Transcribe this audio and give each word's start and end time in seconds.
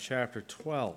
chapter 0.00 0.40
12. 0.42 0.96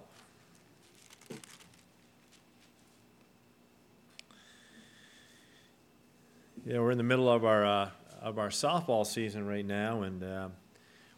Yeah, 6.66 6.80
we're 6.80 6.92
in 6.92 6.98
the 6.98 7.04
middle 7.04 7.30
of 7.30 7.46
our 7.46 7.66
uh, 7.66 7.90
of 8.22 8.38
our 8.38 8.50
softball 8.50 9.06
season 9.06 9.48
right 9.48 9.66
now, 9.66 10.02
and 10.02 10.24
uh, 10.24 10.50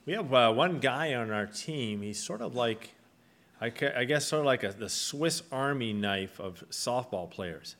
we 0.06 0.14
have 0.14 0.34
uh, 0.34 0.52
one 0.54 0.80
guy 0.80 1.16
on 1.16 1.32
our 1.32 1.46
team. 1.46 2.02
He's 2.02 2.22
sort 2.22 2.42
of 2.42 2.56
like, 2.56 2.96
I, 3.60 3.70
ca- 3.70 3.94
I 3.96 4.04
guess, 4.06 4.28
sort 4.28 4.42
of 4.42 4.46
like 4.46 4.64
a, 4.64 4.72
the 4.72 4.90
Swiss 4.90 5.42
Army 5.52 5.94
knife 5.94 6.40
of 6.40 6.64
softball 6.70 7.30
players. 7.30 7.76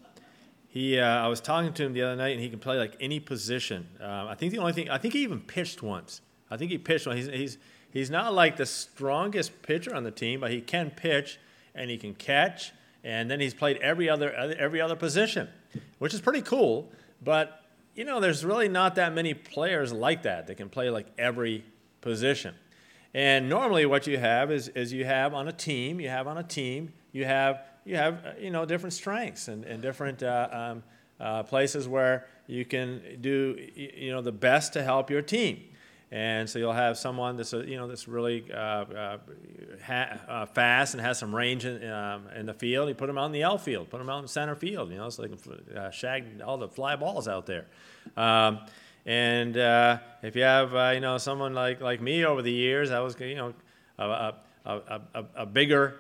He, 0.68 1.00
uh, 1.00 1.06
I 1.06 1.28
was 1.28 1.42
talking 1.42 1.74
to 1.74 1.86
him 1.86 1.94
the 1.94 2.04
other 2.04 2.16
night, 2.16 2.34
and 2.34 2.40
he 2.40 2.50
can 2.50 2.60
play 2.60 2.78
like 2.78 2.96
any 3.00 3.20
position. 3.20 3.88
Um, 4.00 4.28
I 4.28 4.36
think 4.36 4.52
the 4.52 4.60
only 4.60 4.74
thing, 4.74 4.90
I 4.90 4.98
think 4.98 5.14
he 5.14 5.24
even 5.24 5.40
pitched 5.40 5.82
once. 5.82 6.22
I 6.52 6.58
think 6.58 6.72
he 6.72 6.78
pitched 6.78 7.08
once. 7.08 7.26
He's, 7.26 7.28
he's 7.28 7.58
he's 7.92 8.10
not 8.10 8.34
like 8.34 8.58
the 8.58 8.66
strongest 8.66 9.62
pitcher 9.62 9.96
on 9.96 10.04
the 10.04 10.12
team, 10.12 10.40
but 10.40 10.52
he 10.52 10.62
can 10.62 10.92
pitch 10.92 11.40
and 11.76 11.90
he 11.90 11.98
can 11.98 12.14
catch. 12.14 12.72
And 13.04 13.32
then 13.32 13.40
he's 13.40 13.54
played 13.54 13.78
every 13.78 14.10
other 14.10 14.34
every 14.34 14.82
other 14.82 14.96
position, 14.96 15.48
which 16.00 16.14
is 16.14 16.20
pretty 16.20 16.42
cool. 16.42 16.92
But 17.24 17.64
you 17.96 18.06
know, 18.06 18.20
there's 18.20 18.46
really 18.46 18.68
not 18.68 18.96
that 18.96 19.14
many 19.14 19.34
players 19.34 19.92
like 19.92 20.24
that 20.24 20.48
that 20.48 20.56
can 20.56 20.70
play 20.70 20.90
like 20.90 21.08
every 21.18 21.64
position. 22.02 22.56
And 23.14 23.50
normally, 23.50 23.86
what 23.86 24.06
you 24.06 24.18
have 24.18 24.52
is, 24.52 24.68
is 24.70 24.94
you 24.94 25.06
have 25.06 25.34
on 25.34 25.48
a 25.48 25.52
team, 25.52 26.00
you 26.00 26.10
have 26.10 26.28
on 26.28 26.38
a 26.38 26.44
team, 26.44 26.94
you 27.12 27.26
have 27.26 27.64
you 27.86 27.96
have 27.96 28.26
uh, 28.26 28.32
you 28.40 28.52
know 28.52 28.66
different 28.66 28.94
strengths 28.94 29.48
and, 29.48 29.66
and 29.66 29.82
different 29.82 30.22
uh, 30.22 30.48
um, 30.52 30.84
uh, 31.20 31.44
places 31.44 31.88
where 31.88 32.28
you 32.48 32.66
can 32.66 33.02
do 33.22 33.58
you 33.76 34.12
know 34.12 34.22
the 34.22 34.32
best 34.32 34.74
to 34.74 34.84
help 34.84 35.10
your 35.10 35.22
team. 35.22 35.64
And 36.12 36.50
so 36.50 36.58
you'll 36.58 36.74
have 36.74 36.98
someone 36.98 37.38
that's 37.38 37.54
you 37.54 37.78
know 37.78 37.88
that's 37.88 38.08
really 38.08 38.52
uh, 38.52 38.58
uh, 38.58 39.18
ha- 39.86 40.20
uh, 40.28 40.46
fast 40.48 40.96
and 40.96 41.02
has 41.02 41.20
some 41.20 41.36
range 41.36 41.66
in, 41.66 41.88
um, 41.88 42.28
in 42.36 42.48
the 42.48 42.54
field. 42.54 42.90
You 42.90 42.96
put 42.96 43.08
them 43.08 43.18
out 43.20 43.28
in 43.28 43.32
the 43.32 43.44
outfield, 43.44 43.92
put 43.92 44.00
them 44.00 44.10
out 44.10 44.20
in 44.24 44.28
center 44.28 44.56
field, 44.56 44.90
you 44.90 44.98
know, 44.98 45.10
so 45.12 45.22
they 45.22 45.28
can 45.28 45.78
uh, 45.78 45.92
shag 45.92 46.42
all 46.42 46.58
the 46.58 46.68
fly 46.68 46.96
balls 46.96 47.28
out 47.28 47.46
there. 47.46 47.68
Um, 48.18 48.60
and 49.06 49.56
uh, 49.56 50.00
if 50.24 50.36
you 50.36 50.42
have 50.42 50.74
uh, 50.74 50.92
you 50.96 51.00
know 51.00 51.20
someone 51.20 51.54
like 51.54 51.80
like 51.80 52.02
me 52.02 52.26
over 52.26 52.42
the 52.42 52.52
years, 52.52 52.90
I 52.90 53.02
was 53.02 53.16
you 53.20 53.36
know 53.36 53.54
a, 54.00 54.34
a, 54.66 55.02
a, 55.14 55.26
a, 55.36 55.46
bigger 55.46 56.00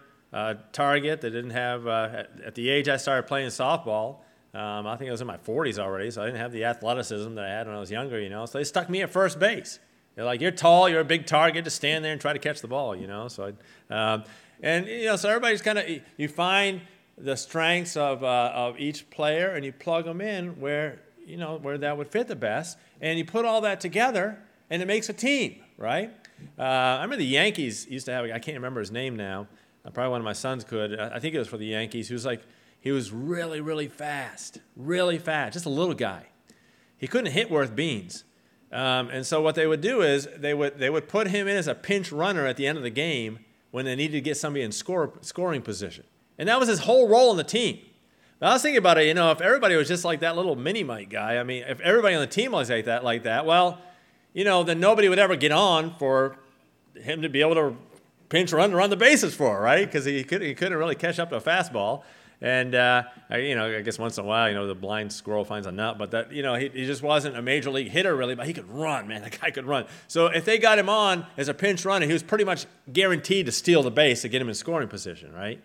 target 0.72 1.22
that 1.22 1.30
didn't 1.30 1.52
have 1.52 1.86
at, 1.86 2.32
at, 2.44 2.56
the 2.56 2.70
age 2.70 2.90
I 2.90 2.98
started 2.98 3.28
playing 3.28 3.50
softball. 3.50 4.22
Um, 4.56 4.88
I 4.88 4.96
think 4.96 5.10
I 5.10 5.12
was 5.12 5.22
in 5.22 5.28
my 5.28 5.38
40s 5.38 5.78
already, 5.78 6.10
so 6.10 6.24
I 6.24 6.26
didn't 6.26 6.40
have 6.40 6.52
the 6.52 6.66
athleticism 6.66 7.36
that 7.36 7.46
I 7.46 7.50
had 7.50 7.68
when 7.68 7.76
I 7.76 7.80
was 7.80 7.92
younger, 7.92 8.20
you 8.20 8.30
know. 8.30 8.48
So 8.48 8.58
they 8.58 8.64
stuck 8.64 8.90
me 8.90 9.04
at 9.04 9.12
first 9.12 9.38
base. 9.38 9.80
They're 10.16 10.26
like, 10.26 10.42
you're 10.42 10.52
tall, 10.52 10.90
you're 10.90 11.00
a 11.02 11.06
big 11.06 11.26
target, 11.26 11.66
to 11.66 11.72
stand 11.72 12.04
there 12.04 12.12
and 12.12 12.20
try 12.20 12.34
to 12.34 12.40
catch 12.40 12.62
the 12.62 12.68
ball, 12.68 12.96
you 12.96 13.08
know. 13.08 13.28
So, 13.28 13.54
um, 13.90 14.24
and 14.62 14.88
you 14.88 15.06
know, 15.06 15.16
so 15.16 15.30
everybody's 15.30 15.62
kind 15.62 15.80
of 15.80 15.86
you 16.18 16.28
find 16.28 16.82
the 17.18 17.36
strengths 17.36 17.96
of 17.96 18.24
uh, 18.24 18.52
of 18.54 18.80
each 18.80 19.10
player 19.10 19.50
and 19.50 19.64
you 19.64 19.72
plug 19.72 20.06
them 20.06 20.22
in 20.22 20.60
where 20.60 21.00
you 21.26 21.38
know 21.38 21.58
where 21.58 21.78
that 21.78 21.98
would 21.98 22.10
fit 22.10 22.28
the 22.28 22.36
best, 22.36 22.78
and 23.02 23.18
you 23.18 23.26
put 23.26 23.46
all 23.46 23.62
that 23.62 23.80
together, 23.80 24.40
and 24.70 24.82
it 24.82 24.86
makes 24.88 25.10
a 25.10 25.14
team, 25.14 25.58
right? 25.78 26.12
Uh, 26.58 26.64
I 26.64 26.96
remember 26.96 27.18
the 27.18 27.26
Yankees 27.26 27.88
used 27.90 28.06
to 28.08 28.12
have. 28.12 28.26
I 28.26 28.40
can't 28.40 28.58
remember 28.58 28.80
his 28.80 28.92
name 28.92 29.16
now. 29.16 29.48
Uh, 29.86 29.92
probably 29.92 30.12
one 30.12 30.22
of 30.22 30.26
my 30.26 30.34
sons 30.34 30.64
could. 30.64 31.00
I 31.00 31.20
think 31.20 31.36
it 31.36 31.40
was 31.40 31.48
for 31.48 31.58
the 31.58 31.66
Yankees. 31.66 32.08
He 32.08 32.14
was 32.14 32.26
like, 32.26 32.42
he 32.80 32.92
was 32.92 33.12
really, 33.12 33.62
really 33.62 33.88
fast, 33.88 34.60
really 34.76 35.18
fast, 35.18 35.54
just 35.54 35.66
a 35.66 35.70
little 35.70 35.94
guy. 35.94 36.28
He 36.98 37.08
couldn't 37.08 37.32
hit 37.32 37.50
worth 37.50 37.76
beans 37.76 38.24
um, 38.72 39.10
and 39.10 39.26
so 39.26 39.42
what 39.42 39.56
they 39.56 39.66
would 39.66 39.82
do 39.82 40.02
is 40.02 40.28
they 40.38 40.54
would, 40.54 40.78
they 40.78 40.90
would 40.90 41.08
put 41.08 41.28
him 41.28 41.48
in 41.48 41.58
as 41.58 41.68
a 41.68 41.76
pinch 41.76 42.12
runner 42.12 42.46
at 42.46 42.58
the 42.58 42.68
end 42.68 42.78
of 42.78 42.84
the 42.84 42.90
game 42.90 43.40
when 43.72 43.86
they 43.86 43.96
needed 43.96 44.14
to 44.14 44.22
get 44.22 44.38
somebody 44.38 44.64
in 44.64 44.72
score, 44.72 45.14
scoring 45.22 45.62
position. 45.62 46.04
And 46.38 46.48
that 46.48 46.60
was 46.60 46.70
his 46.70 46.80
whole 46.80 47.08
role 47.08 47.32
in 47.32 47.38
the 47.38 47.44
team. 47.44 47.80
Now, 48.42 48.52
I 48.52 48.54
was 48.54 48.62
thinking 48.62 48.78
about 48.78 48.98
it, 48.98 49.08
you 49.08 49.14
know, 49.14 49.32
if 49.32 49.42
everybody 49.42 49.76
was 49.76 49.88
just 49.88 50.06
like 50.06 50.22
that 50.22 50.36
little 50.36 50.56
mini 50.56 50.84
Mike 50.84 51.10
guy, 51.10 51.38
I 51.38 51.44
mean, 51.44 51.64
if 51.68 51.80
everybody 51.82 52.16
on 52.16 52.22
the 52.22 52.28
team 52.28 52.52
was 52.52 52.70
like 52.70 52.86
that, 52.86 53.04
like 53.04 53.24
that, 53.24 53.46
well, 53.46 53.82
you 54.34 54.44
know, 54.44 54.64
then 54.64 54.80
nobody 54.80 55.10
would 55.10 55.20
ever 55.20 55.36
get 55.36 55.52
on 55.52 55.96
for 55.98 56.38
him 56.96 57.24
to 57.24 57.30
be 57.30 57.42
able 57.42 57.56
to 57.56 57.76
pinch 58.30 58.54
run 58.54 58.66
and 58.66 58.76
run 58.76 58.92
the 58.92 58.96
bases 58.96 59.36
for, 59.36 59.60
right? 59.60 59.86
Because 59.86 60.06
he, 60.06 60.24
could, 60.24 60.42
he 60.42 60.54
couldn't 60.54 60.78
really 60.78 60.96
catch 60.96 61.20
up 61.20 61.32
to 61.32 61.36
a 61.36 61.42
fastball. 61.42 62.04
And 62.42 62.74
uh, 62.74 63.04
I, 63.30 63.38
you 63.38 63.56
know, 63.56 63.78
I 63.78 63.82
guess 63.82 64.00
once 64.00 64.18
in 64.18 64.24
a 64.24 64.28
while, 64.28 64.48
you 64.48 64.56
know, 64.56 64.66
the 64.66 64.76
blind 64.76 65.12
squirrel 65.12 65.44
finds 65.44 65.68
a 65.68 65.72
nut. 65.72 65.98
But 65.98 66.12
that, 66.12 66.32
you 66.32 66.42
know, 66.42 66.56
he, 66.56 66.70
he 66.70 66.86
just 66.86 67.04
wasn't 67.04 67.36
a 67.36 67.42
major 67.42 67.70
league 67.70 67.90
hitter 67.90 68.16
really, 68.16 68.36
but 68.36 68.48
he 68.48 68.54
could 68.54 68.70
run, 68.70 69.08
man. 69.08 69.22
That 69.30 69.40
guy 69.40 69.52
could 69.52 69.66
run. 69.66 69.86
So 70.08 70.28
if 70.28 70.46
they 70.46 70.58
got 70.58 70.80
him 70.80 70.88
on 70.88 71.26
as 71.36 71.50
a 71.50 71.54
pinch 71.54 71.84
runner, 71.84 72.06
he 72.06 72.14
was 72.14 72.24
pretty 72.24 72.46
much 72.46 72.66
guaranteed 72.92 73.46
to 73.48 73.52
steal 73.52 73.84
the 73.84 73.92
base 73.92 74.22
to 74.22 74.30
get 74.30 74.42
him 74.42 74.48
in 74.48 74.56
scoring 74.56 74.88
position, 74.88 75.34
right? 75.34 75.62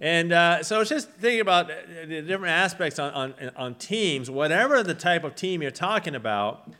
And 0.00 0.32
uh, 0.32 0.62
so 0.62 0.80
it's 0.80 0.90
just 0.90 1.10
thinking 1.10 1.40
about 1.40 1.68
the 1.68 2.22
different 2.22 2.52
aspects 2.52 2.98
on, 2.98 3.12
on, 3.12 3.34
on 3.56 3.74
teams, 3.76 4.30
whatever 4.30 4.82
the 4.82 4.94
type 4.94 5.24
of 5.24 5.36
team 5.36 5.62
you're 5.62 5.70
talking 5.70 6.14
about. 6.14 6.72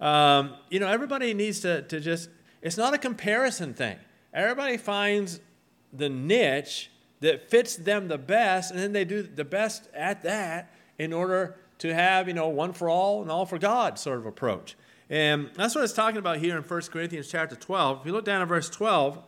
Um, 0.00 0.54
you 0.70 0.80
know, 0.80 0.88
everybody 0.88 1.32
needs 1.34 1.60
to, 1.60 1.82
to 1.82 2.00
just, 2.00 2.28
it's 2.62 2.76
not 2.76 2.94
a 2.94 2.98
comparison 2.98 3.74
thing. 3.74 3.96
Everybody 4.32 4.76
finds 4.76 5.40
the 5.92 6.08
niche 6.08 6.90
that 7.20 7.50
fits 7.50 7.76
them 7.76 8.08
the 8.08 8.18
best, 8.18 8.70
and 8.70 8.80
then 8.80 8.92
they 8.92 9.04
do 9.04 9.22
the 9.22 9.44
best 9.44 9.88
at 9.94 10.22
that 10.22 10.70
in 10.98 11.12
order 11.12 11.56
to 11.78 11.94
have, 11.94 12.28
you 12.28 12.34
know, 12.34 12.48
one 12.48 12.72
for 12.72 12.88
all 12.88 13.22
and 13.22 13.30
all 13.30 13.46
for 13.46 13.58
God 13.58 13.98
sort 13.98 14.18
of 14.18 14.26
approach. 14.26 14.76
And 15.08 15.50
that's 15.54 15.74
what 15.74 15.84
it's 15.84 15.92
talking 15.92 16.18
about 16.18 16.38
here 16.38 16.56
in 16.56 16.62
1 16.62 16.82
Corinthians 16.92 17.28
chapter 17.28 17.54
12. 17.54 18.00
If 18.00 18.06
you 18.06 18.12
look 18.12 18.24
down 18.24 18.42
at 18.42 18.48
verse 18.48 18.68
12, 18.68 19.18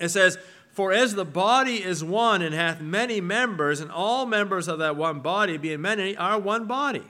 it 0.00 0.08
says, 0.08 0.38
For 0.72 0.92
as 0.92 1.14
the 1.14 1.24
body 1.24 1.82
is 1.82 2.02
one 2.02 2.42
and 2.42 2.54
hath 2.54 2.80
many 2.80 3.20
members, 3.20 3.80
and 3.80 3.90
all 3.90 4.26
members 4.26 4.68
of 4.68 4.78
that 4.80 4.96
one 4.96 5.20
body, 5.20 5.56
being 5.56 5.80
many, 5.80 6.16
are 6.16 6.38
one 6.38 6.66
body 6.66 7.04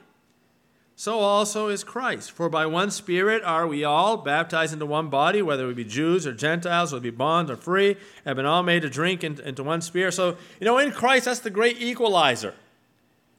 so 1.01 1.21
also 1.21 1.69
is 1.69 1.83
Christ. 1.83 2.31
For 2.31 2.51
by 2.51 2.67
one 2.67 2.91
Spirit 2.91 3.43
are 3.43 3.67
we 3.67 3.85
all 3.85 4.19
baptized 4.19 4.75
into 4.75 4.85
one 4.85 5.09
body, 5.09 5.41
whether 5.41 5.67
we 5.67 5.73
be 5.73 5.83
Jews 5.83 6.27
or 6.27 6.35
Gentiles, 6.35 6.93
whether 6.93 7.03
we 7.03 7.11
be 7.11 7.17
bond 7.17 7.49
or 7.49 7.57
free, 7.57 7.97
have 8.27 8.37
been 8.37 8.45
all 8.45 8.63
made 8.63 8.83
to 8.83 8.91
drink 8.91 9.25
into 9.25 9.63
one 9.63 9.81
Spirit. 9.81 10.13
So, 10.13 10.37
you 10.61 10.67
know, 10.67 10.77
in 10.77 10.93
Christ, 10.93 11.25
that's 11.25 11.41
the 11.41 11.49
great 11.49 11.81
equalizer. 11.81 12.53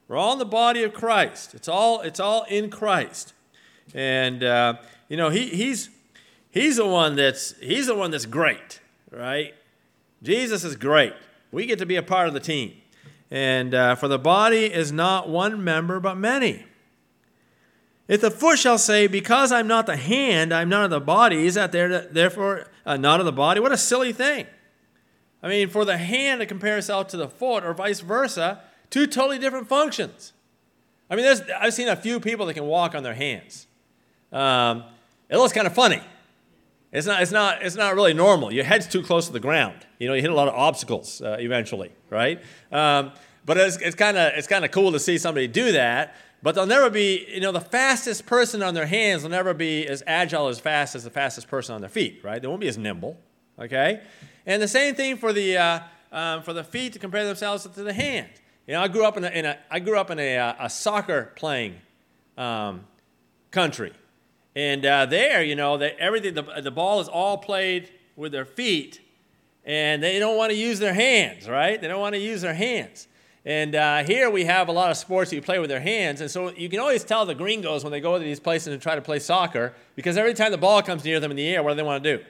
We're 0.08 0.16
all 0.16 0.32
in 0.32 0.40
the 0.40 0.44
body 0.44 0.82
of 0.82 0.92
Christ. 0.92 1.54
It's 1.54 1.68
all, 1.68 2.00
it's 2.00 2.18
all 2.18 2.42
in 2.50 2.68
Christ. 2.68 3.32
And, 3.94 4.42
uh, 4.42 4.78
you 5.08 5.16
know, 5.16 5.30
he, 5.30 5.46
he's, 5.46 5.88
he's, 6.50 6.78
the 6.78 6.86
one 6.88 7.14
that's, 7.14 7.56
he's 7.60 7.86
the 7.86 7.94
one 7.94 8.10
that's 8.10 8.26
great, 8.26 8.80
right? 9.12 9.54
Jesus 10.20 10.64
is 10.64 10.74
great. 10.74 11.12
We 11.52 11.66
get 11.66 11.78
to 11.78 11.86
be 11.86 11.94
a 11.94 12.02
part 12.02 12.26
of 12.26 12.34
the 12.34 12.40
team. 12.40 12.72
And 13.30 13.72
uh, 13.72 13.94
for 13.94 14.08
the 14.08 14.18
body 14.18 14.64
is 14.64 14.90
not 14.90 15.28
one 15.28 15.62
member, 15.62 16.00
but 16.00 16.16
many. 16.16 16.64
If 18.08 18.20
the 18.20 18.30
foot 18.30 18.58
shall 18.58 18.78
say, 18.78 19.06
Because 19.06 19.52
I'm 19.52 19.66
not 19.66 19.86
the 19.86 19.96
hand, 19.96 20.52
I'm 20.52 20.68
not 20.68 20.84
of 20.84 20.90
the 20.90 21.00
body, 21.00 21.46
is 21.46 21.54
that 21.54 21.72
there, 21.72 22.06
therefore 22.06 22.66
uh, 22.84 22.96
not 22.96 23.20
of 23.20 23.26
the 23.26 23.32
body? 23.32 23.60
What 23.60 23.72
a 23.72 23.76
silly 23.76 24.12
thing. 24.12 24.46
I 25.42 25.48
mean, 25.48 25.68
for 25.68 25.84
the 25.84 25.96
hand 25.96 26.40
to 26.40 26.46
compare 26.46 26.78
itself 26.78 27.08
to 27.08 27.16
the 27.16 27.28
foot, 27.28 27.64
or 27.64 27.74
vice 27.74 28.00
versa, 28.00 28.62
two 28.90 29.06
totally 29.06 29.38
different 29.38 29.68
functions. 29.68 30.32
I 31.10 31.16
mean, 31.16 31.26
I've 31.58 31.74
seen 31.74 31.88
a 31.88 31.96
few 31.96 32.20
people 32.20 32.46
that 32.46 32.54
can 32.54 32.64
walk 32.64 32.94
on 32.94 33.02
their 33.02 33.14
hands. 33.14 33.66
Um, 34.32 34.84
it 35.28 35.36
looks 35.36 35.52
kind 35.52 35.66
of 35.66 35.74
funny. 35.74 36.00
It's 36.92 37.06
not, 37.06 37.22
it's, 37.22 37.32
not, 37.32 37.62
it's 37.62 37.74
not 37.74 37.94
really 37.94 38.14
normal. 38.14 38.52
Your 38.52 38.64
head's 38.64 38.86
too 38.86 39.02
close 39.02 39.26
to 39.26 39.32
the 39.32 39.40
ground. 39.40 39.86
You 39.98 40.08
know, 40.08 40.14
you 40.14 40.20
hit 40.20 40.30
a 40.30 40.34
lot 40.34 40.48
of 40.48 40.54
obstacles 40.54 41.22
uh, 41.22 41.36
eventually, 41.40 41.90
right? 42.10 42.42
Um, 42.70 43.12
but 43.44 43.56
it's, 43.56 43.76
it's 43.78 43.96
kind 43.96 44.16
of 44.16 44.32
it's 44.36 44.46
kind 44.46 44.64
of 44.64 44.70
cool 44.70 44.92
to 44.92 45.00
see 45.00 45.18
somebody 45.18 45.48
do 45.48 45.72
that. 45.72 46.14
But 46.42 46.54
they'll 46.54 46.66
never 46.66 46.90
be, 46.90 47.24
you 47.32 47.40
know, 47.40 47.52
the 47.52 47.60
fastest 47.60 48.26
person 48.26 48.62
on 48.62 48.74
their 48.74 48.86
hands 48.86 49.22
will 49.22 49.30
never 49.30 49.54
be 49.54 49.86
as 49.86 50.02
agile 50.06 50.48
as 50.48 50.58
fast 50.58 50.96
as 50.96 51.04
the 51.04 51.10
fastest 51.10 51.48
person 51.48 51.74
on 51.74 51.80
their 51.80 51.90
feet, 51.90 52.20
right? 52.24 52.42
They 52.42 52.48
won't 52.48 52.60
be 52.60 52.68
as 52.68 52.76
nimble, 52.76 53.16
okay? 53.58 54.02
And 54.44 54.60
the 54.60 54.68
same 54.68 54.96
thing 54.96 55.16
for 55.16 55.32
the, 55.32 55.56
uh, 55.56 55.80
um, 56.10 56.42
for 56.42 56.52
the 56.52 56.64
feet 56.64 56.94
to 56.94 56.98
compare 56.98 57.24
themselves 57.24 57.62
to 57.62 57.82
the 57.82 57.92
hand. 57.92 58.28
You 58.66 58.74
know, 58.74 58.82
I 58.82 58.88
grew 58.88 59.04
up 59.04 59.16
in 59.16 59.24
a, 59.24 59.28
in 59.28 59.44
a 59.44 59.58
I 59.70 59.80
grew 59.80 59.98
up 59.98 60.10
in 60.10 60.18
a, 60.18 60.38
uh, 60.38 60.54
a 60.60 60.70
soccer 60.70 61.32
playing 61.36 61.76
um, 62.36 62.84
country. 63.50 63.92
And 64.54 64.84
uh, 64.84 65.06
there, 65.06 65.42
you 65.42 65.54
know, 65.54 65.78
that 65.78 65.96
everything, 65.98 66.34
the, 66.34 66.42
the 66.60 66.70
ball 66.70 67.00
is 67.00 67.08
all 67.08 67.38
played 67.38 67.90
with 68.16 68.32
their 68.32 68.44
feet, 68.44 69.00
and 69.64 70.02
they 70.02 70.18
don't 70.18 70.36
want 70.36 70.50
to 70.50 70.56
use 70.56 70.78
their 70.78 70.94
hands, 70.94 71.48
right? 71.48 71.80
They 71.80 71.88
don't 71.88 72.00
want 72.00 72.14
to 72.14 72.20
use 72.20 72.42
their 72.42 72.54
hands. 72.54 73.08
And 73.44 73.74
uh, 73.74 74.04
here 74.04 74.30
we 74.30 74.44
have 74.44 74.68
a 74.68 74.72
lot 74.72 74.90
of 74.90 74.96
sports 74.96 75.30
that 75.30 75.36
you 75.36 75.42
play 75.42 75.58
with 75.58 75.68
their 75.68 75.80
hands. 75.80 76.20
And 76.20 76.30
so 76.30 76.50
you 76.50 76.68
can 76.68 76.78
always 76.78 77.02
tell 77.02 77.26
the 77.26 77.34
gringos 77.34 77.82
when 77.82 77.90
they 77.90 78.00
go 78.00 78.16
to 78.16 78.22
these 78.22 78.38
places 78.38 78.72
and 78.72 78.80
try 78.80 78.94
to 78.94 79.02
play 79.02 79.18
soccer 79.18 79.74
because 79.96 80.16
every 80.16 80.34
time 80.34 80.52
the 80.52 80.58
ball 80.58 80.80
comes 80.82 81.04
near 81.04 81.18
them 81.18 81.32
in 81.32 81.36
the 81.36 81.48
air, 81.48 81.62
what 81.62 81.70
do 81.70 81.76
they 81.76 81.82
want 81.82 82.04
to 82.04 82.18
do? 82.18 82.24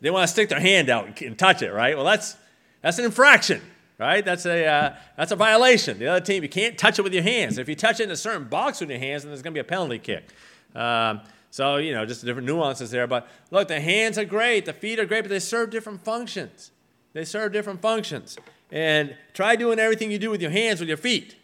They 0.00 0.10
want 0.10 0.24
to 0.24 0.28
stick 0.28 0.48
their 0.48 0.60
hand 0.60 0.90
out 0.90 1.20
and 1.22 1.38
touch 1.38 1.62
it, 1.62 1.72
right? 1.72 1.96
Well, 1.96 2.04
that's, 2.04 2.36
that's 2.82 2.98
an 2.98 3.04
infraction, 3.04 3.62
right? 3.98 4.24
That's 4.24 4.46
a, 4.46 4.64
uh, 4.64 4.96
that's 5.16 5.32
a 5.32 5.36
violation. 5.36 5.98
The 5.98 6.06
other 6.06 6.24
team, 6.24 6.42
you 6.42 6.48
can't 6.48 6.78
touch 6.78 6.98
it 6.98 7.02
with 7.02 7.14
your 7.14 7.22
hands. 7.22 7.58
If 7.58 7.68
you 7.68 7.74
touch 7.74 7.98
it 7.98 8.04
in 8.04 8.10
a 8.10 8.16
certain 8.16 8.44
box 8.44 8.80
with 8.80 8.90
your 8.90 8.98
hands, 8.98 9.22
then 9.22 9.30
there's 9.30 9.42
going 9.42 9.54
to 9.54 9.56
be 9.56 9.60
a 9.60 9.64
penalty 9.64 9.98
kick. 9.98 10.28
Um, 10.74 11.20
so, 11.50 11.76
you 11.76 11.94
know, 11.94 12.04
just 12.04 12.24
different 12.24 12.46
nuances 12.46 12.90
there. 12.90 13.06
But 13.06 13.28
look, 13.50 13.68
the 13.68 13.80
hands 13.80 14.18
are 14.18 14.24
great, 14.24 14.66
the 14.66 14.72
feet 14.72 15.00
are 15.00 15.06
great, 15.06 15.22
but 15.22 15.30
they 15.30 15.40
serve 15.40 15.70
different 15.70 16.04
functions. 16.04 16.70
They 17.12 17.24
serve 17.24 17.52
different 17.52 17.80
functions. 17.80 18.36
And 18.74 19.14
try 19.34 19.54
doing 19.54 19.78
everything 19.78 20.10
you 20.10 20.18
do 20.18 20.30
with 20.30 20.42
your 20.42 20.50
hands 20.50 20.80
with 20.80 20.88
your 20.88 20.98
feet. 20.98 21.36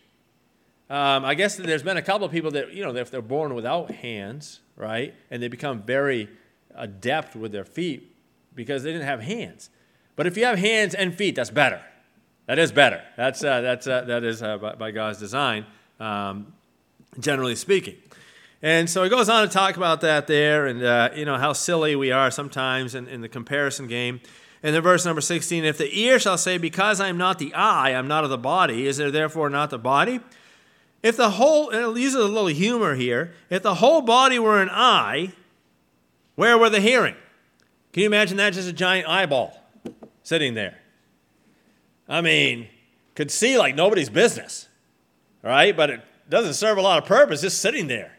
Um, 0.90 1.24
I 1.24 1.34
guess 1.34 1.54
there's 1.54 1.84
been 1.84 1.96
a 1.96 2.02
couple 2.02 2.26
of 2.26 2.32
people 2.32 2.50
that, 2.50 2.74
you 2.74 2.82
know, 2.82 2.92
if 2.96 3.12
they're 3.12 3.22
born 3.22 3.54
without 3.54 3.92
hands, 3.92 4.58
right, 4.74 5.14
and 5.30 5.40
they 5.40 5.46
become 5.46 5.80
very 5.80 6.28
adept 6.74 7.36
with 7.36 7.52
their 7.52 7.64
feet 7.64 8.16
because 8.56 8.82
they 8.82 8.90
didn't 8.90 9.06
have 9.06 9.22
hands. 9.22 9.70
But 10.16 10.26
if 10.26 10.36
you 10.36 10.44
have 10.44 10.58
hands 10.58 10.92
and 10.92 11.14
feet, 11.14 11.36
that's 11.36 11.50
better. 11.50 11.80
That 12.46 12.58
is 12.58 12.72
better. 12.72 13.00
That's, 13.16 13.44
uh, 13.44 13.60
that's, 13.60 13.86
uh, 13.86 14.00
that 14.02 14.24
is 14.24 14.42
uh, 14.42 14.58
by, 14.58 14.74
by, 14.74 14.90
God's 14.90 15.20
design, 15.20 15.66
um, 16.00 16.52
generally 17.20 17.54
speaking. 17.54 17.94
And 18.60 18.90
so 18.90 19.04
he 19.04 19.08
goes 19.08 19.28
on 19.28 19.46
to 19.46 19.54
talk 19.54 19.76
about 19.76 20.00
that 20.00 20.26
there 20.26 20.66
and, 20.66 20.82
uh, 20.82 21.10
you 21.14 21.26
know, 21.26 21.38
how 21.38 21.52
silly 21.52 21.94
we 21.94 22.10
are 22.10 22.32
sometimes 22.32 22.96
in, 22.96 23.06
in 23.06 23.20
the 23.20 23.28
comparison 23.28 23.86
game. 23.86 24.20
And 24.62 24.74
then 24.74 24.82
verse 24.82 25.06
number 25.06 25.20
16, 25.20 25.64
if 25.64 25.78
the 25.78 25.98
ear 25.98 26.18
shall 26.18 26.36
say, 26.36 26.58
Because 26.58 27.00
I 27.00 27.08
am 27.08 27.16
not 27.16 27.38
the 27.38 27.54
eye, 27.54 27.90
I'm 27.90 28.08
not 28.08 28.24
of 28.24 28.30
the 28.30 28.38
body, 28.38 28.86
is 28.86 28.98
there 28.98 29.10
therefore 29.10 29.48
not 29.48 29.70
the 29.70 29.78
body? 29.78 30.20
If 31.02 31.16
the 31.16 31.30
whole, 31.30 31.70
and 31.70 31.96
use 31.96 32.14
a 32.14 32.18
little 32.18 32.46
humor 32.46 32.94
here, 32.94 33.32
if 33.48 33.62
the 33.62 33.76
whole 33.76 34.02
body 34.02 34.38
were 34.38 34.60
an 34.60 34.68
eye, 34.70 35.32
where 36.34 36.58
were 36.58 36.68
the 36.68 36.80
hearing? 36.80 37.16
Can 37.92 38.02
you 38.02 38.06
imagine 38.06 38.36
that 38.36 38.52
just 38.52 38.68
a 38.68 38.72
giant 38.72 39.08
eyeball 39.08 39.62
sitting 40.22 40.54
there? 40.54 40.78
I 42.08 42.20
mean, 42.20 42.68
could 43.14 43.30
see 43.30 43.56
like 43.56 43.74
nobody's 43.74 44.10
business, 44.10 44.68
right? 45.42 45.74
But 45.74 45.90
it 45.90 46.00
doesn't 46.28 46.54
serve 46.54 46.76
a 46.76 46.82
lot 46.82 46.98
of 46.98 47.08
purpose 47.08 47.40
just 47.40 47.60
sitting 47.60 47.86
there. 47.86 48.12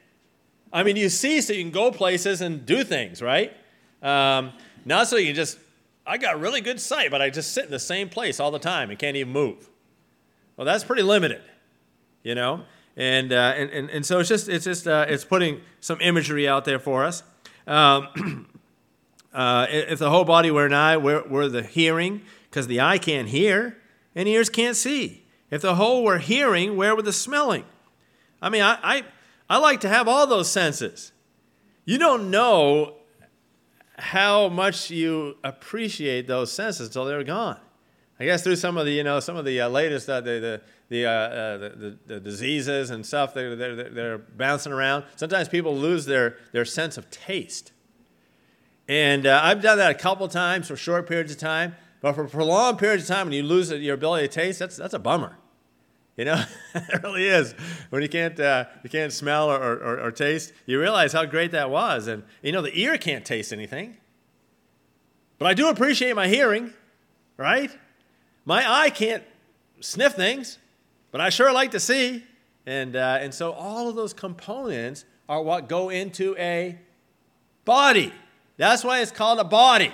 I 0.73 0.83
mean, 0.83 0.95
you 0.95 1.09
see 1.09 1.41
so 1.41 1.53
you 1.53 1.63
can 1.63 1.71
go 1.71 1.91
places 1.91 2.41
and 2.41 2.65
do 2.65 2.83
things, 2.83 3.21
right? 3.21 3.53
Um, 4.01 4.53
not 4.85 5.07
so 5.07 5.17
you 5.17 5.27
can 5.27 5.35
just, 5.35 5.59
I 6.11 6.17
got 6.17 6.41
really 6.41 6.59
good 6.59 6.81
sight, 6.81 7.09
but 7.09 7.21
I 7.21 7.29
just 7.29 7.53
sit 7.53 7.63
in 7.63 7.71
the 7.71 7.79
same 7.79 8.09
place 8.09 8.41
all 8.41 8.51
the 8.51 8.59
time 8.59 8.89
and 8.89 8.99
can't 8.99 9.15
even 9.15 9.31
move. 9.31 9.69
Well, 10.57 10.65
that's 10.65 10.83
pretty 10.83 11.03
limited, 11.03 11.41
you 12.21 12.35
know? 12.35 12.65
And, 12.97 13.31
uh, 13.31 13.53
and, 13.55 13.69
and, 13.69 13.89
and 13.89 14.05
so 14.05 14.19
it's 14.19 14.27
just, 14.27 14.49
it's 14.49 14.65
just, 14.65 14.89
uh, 14.89 15.05
it's 15.07 15.23
putting 15.23 15.61
some 15.79 16.01
imagery 16.01 16.49
out 16.49 16.65
there 16.65 16.79
for 16.79 17.05
us. 17.05 17.23
Um, 17.65 18.45
uh, 19.33 19.67
if 19.69 19.99
the 19.99 20.09
whole 20.09 20.25
body 20.25 20.51
were 20.51 20.65
an 20.65 20.73
eye, 20.73 20.97
where 20.97 21.23
were 21.23 21.47
the 21.47 21.63
hearing? 21.63 22.23
Because 22.49 22.67
the 22.67 22.81
eye 22.81 22.97
can't 22.97 23.29
hear 23.29 23.77
and 24.13 24.27
ears 24.27 24.49
can't 24.49 24.75
see. 24.75 25.23
If 25.49 25.61
the 25.61 25.75
whole 25.75 26.03
were 26.03 26.17
hearing, 26.17 26.75
where 26.75 26.93
were 26.93 27.03
the 27.03 27.13
smelling? 27.13 27.63
I 28.41 28.49
mean, 28.49 28.63
I, 28.63 28.77
I 28.83 29.03
I 29.49 29.59
like 29.59 29.79
to 29.81 29.87
have 29.87 30.09
all 30.09 30.27
those 30.27 30.51
senses. 30.51 31.13
You 31.85 31.97
don't 31.97 32.29
know 32.29 32.95
how 34.01 34.49
much 34.49 34.89
you 34.89 35.37
appreciate 35.43 36.27
those 36.27 36.51
senses 36.51 36.87
until 36.87 37.05
they're 37.05 37.23
gone. 37.23 37.59
I 38.19 38.25
guess 38.25 38.43
through 38.43 38.55
some 38.55 38.77
of 38.77 38.85
the, 38.85 38.91
you 38.91 39.03
know, 39.03 39.19
some 39.19 39.35
of 39.35 39.45
the 39.45 39.61
uh, 39.61 39.69
latest, 39.69 40.09
uh, 40.09 40.21
the, 40.21 40.39
the, 40.39 40.61
the, 40.89 41.05
uh, 41.05 41.09
uh 41.09 41.57
the, 41.57 41.97
the, 42.07 42.19
diseases 42.19 42.89
and 42.89 43.05
stuff, 43.05 43.33
they're, 43.33 43.55
they're, 43.55 43.89
they're 43.89 44.17
bouncing 44.17 44.71
around. 44.71 45.05
Sometimes 45.15 45.47
people 45.49 45.75
lose 45.75 46.05
their, 46.05 46.37
their 46.51 46.65
sense 46.65 46.97
of 46.97 47.09
taste. 47.11 47.71
And 48.87 49.27
uh, 49.27 49.39
I've 49.43 49.61
done 49.61 49.77
that 49.77 49.91
a 49.91 49.95
couple 49.95 50.27
times 50.27 50.67
for 50.67 50.75
short 50.75 51.07
periods 51.07 51.31
of 51.31 51.37
time. 51.37 51.75
But 52.01 52.13
for 52.13 52.27
prolonged 52.27 52.79
periods 52.79 53.03
of 53.03 53.15
time, 53.15 53.27
when 53.27 53.33
you 53.33 53.43
lose 53.43 53.71
your 53.71 53.93
ability 53.93 54.27
to 54.27 54.33
taste, 54.33 54.59
that's, 54.59 54.77
that's 54.77 54.95
a 54.95 54.99
bummer. 54.99 55.37
You 56.17 56.25
know, 56.25 56.43
it 56.75 57.03
really 57.03 57.27
is. 57.27 57.53
When 57.89 58.01
you 58.01 58.09
can't, 58.09 58.39
uh, 58.39 58.65
you 58.83 58.89
can't 58.89 59.13
smell 59.13 59.49
or, 59.49 59.57
or, 59.57 59.99
or, 60.01 60.11
taste, 60.11 60.53
you 60.65 60.79
realize 60.79 61.13
how 61.13 61.25
great 61.25 61.51
that 61.51 61.69
was. 61.69 62.07
And, 62.07 62.23
you 62.41 62.51
know, 62.51 62.61
the 62.61 62.77
ear 62.77 62.97
can't 62.97 63.25
taste 63.25 63.53
anything. 63.53 63.97
But 65.39 65.47
I 65.47 65.53
do 65.53 65.69
appreciate 65.69 66.15
my 66.15 66.27
hearing, 66.27 66.73
right? 67.37 67.75
My 68.45 68.69
eye 68.69 68.89
can't 68.89 69.23
sniff 69.79 70.13
things, 70.13 70.59
but 71.11 71.21
I 71.21 71.29
sure 71.29 71.51
like 71.51 71.71
to 71.71 71.79
see. 71.79 72.23
And, 72.65 72.95
uh, 72.95 73.17
and 73.21 73.33
so 73.33 73.53
all 73.53 73.89
of 73.89 73.95
those 73.95 74.13
components 74.13 75.05
are 75.27 75.41
what 75.41 75.67
go 75.67 75.89
into 75.89 76.35
a 76.37 76.77
body. 77.65 78.13
That's 78.57 78.83
why 78.83 79.01
it's 79.01 79.11
called 79.11 79.39
a 79.39 79.43
body, 79.43 79.91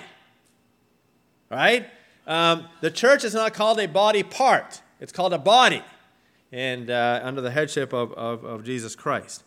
right? 1.50 1.88
Um, 2.26 2.66
the 2.82 2.90
church 2.90 3.24
is 3.24 3.34
not 3.34 3.54
called 3.54 3.80
a 3.80 3.88
body 3.88 4.22
part, 4.22 4.82
it's 5.00 5.12
called 5.12 5.32
a 5.32 5.38
body 5.38 5.82
and 6.52 6.90
uh, 6.90 7.20
under 7.22 7.40
the 7.40 7.50
headship 7.50 7.92
of, 7.92 8.12
of, 8.12 8.44
of 8.44 8.64
Jesus 8.64 8.96
Christ. 8.96 9.44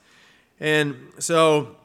And 0.59 0.95
so, 1.19 1.75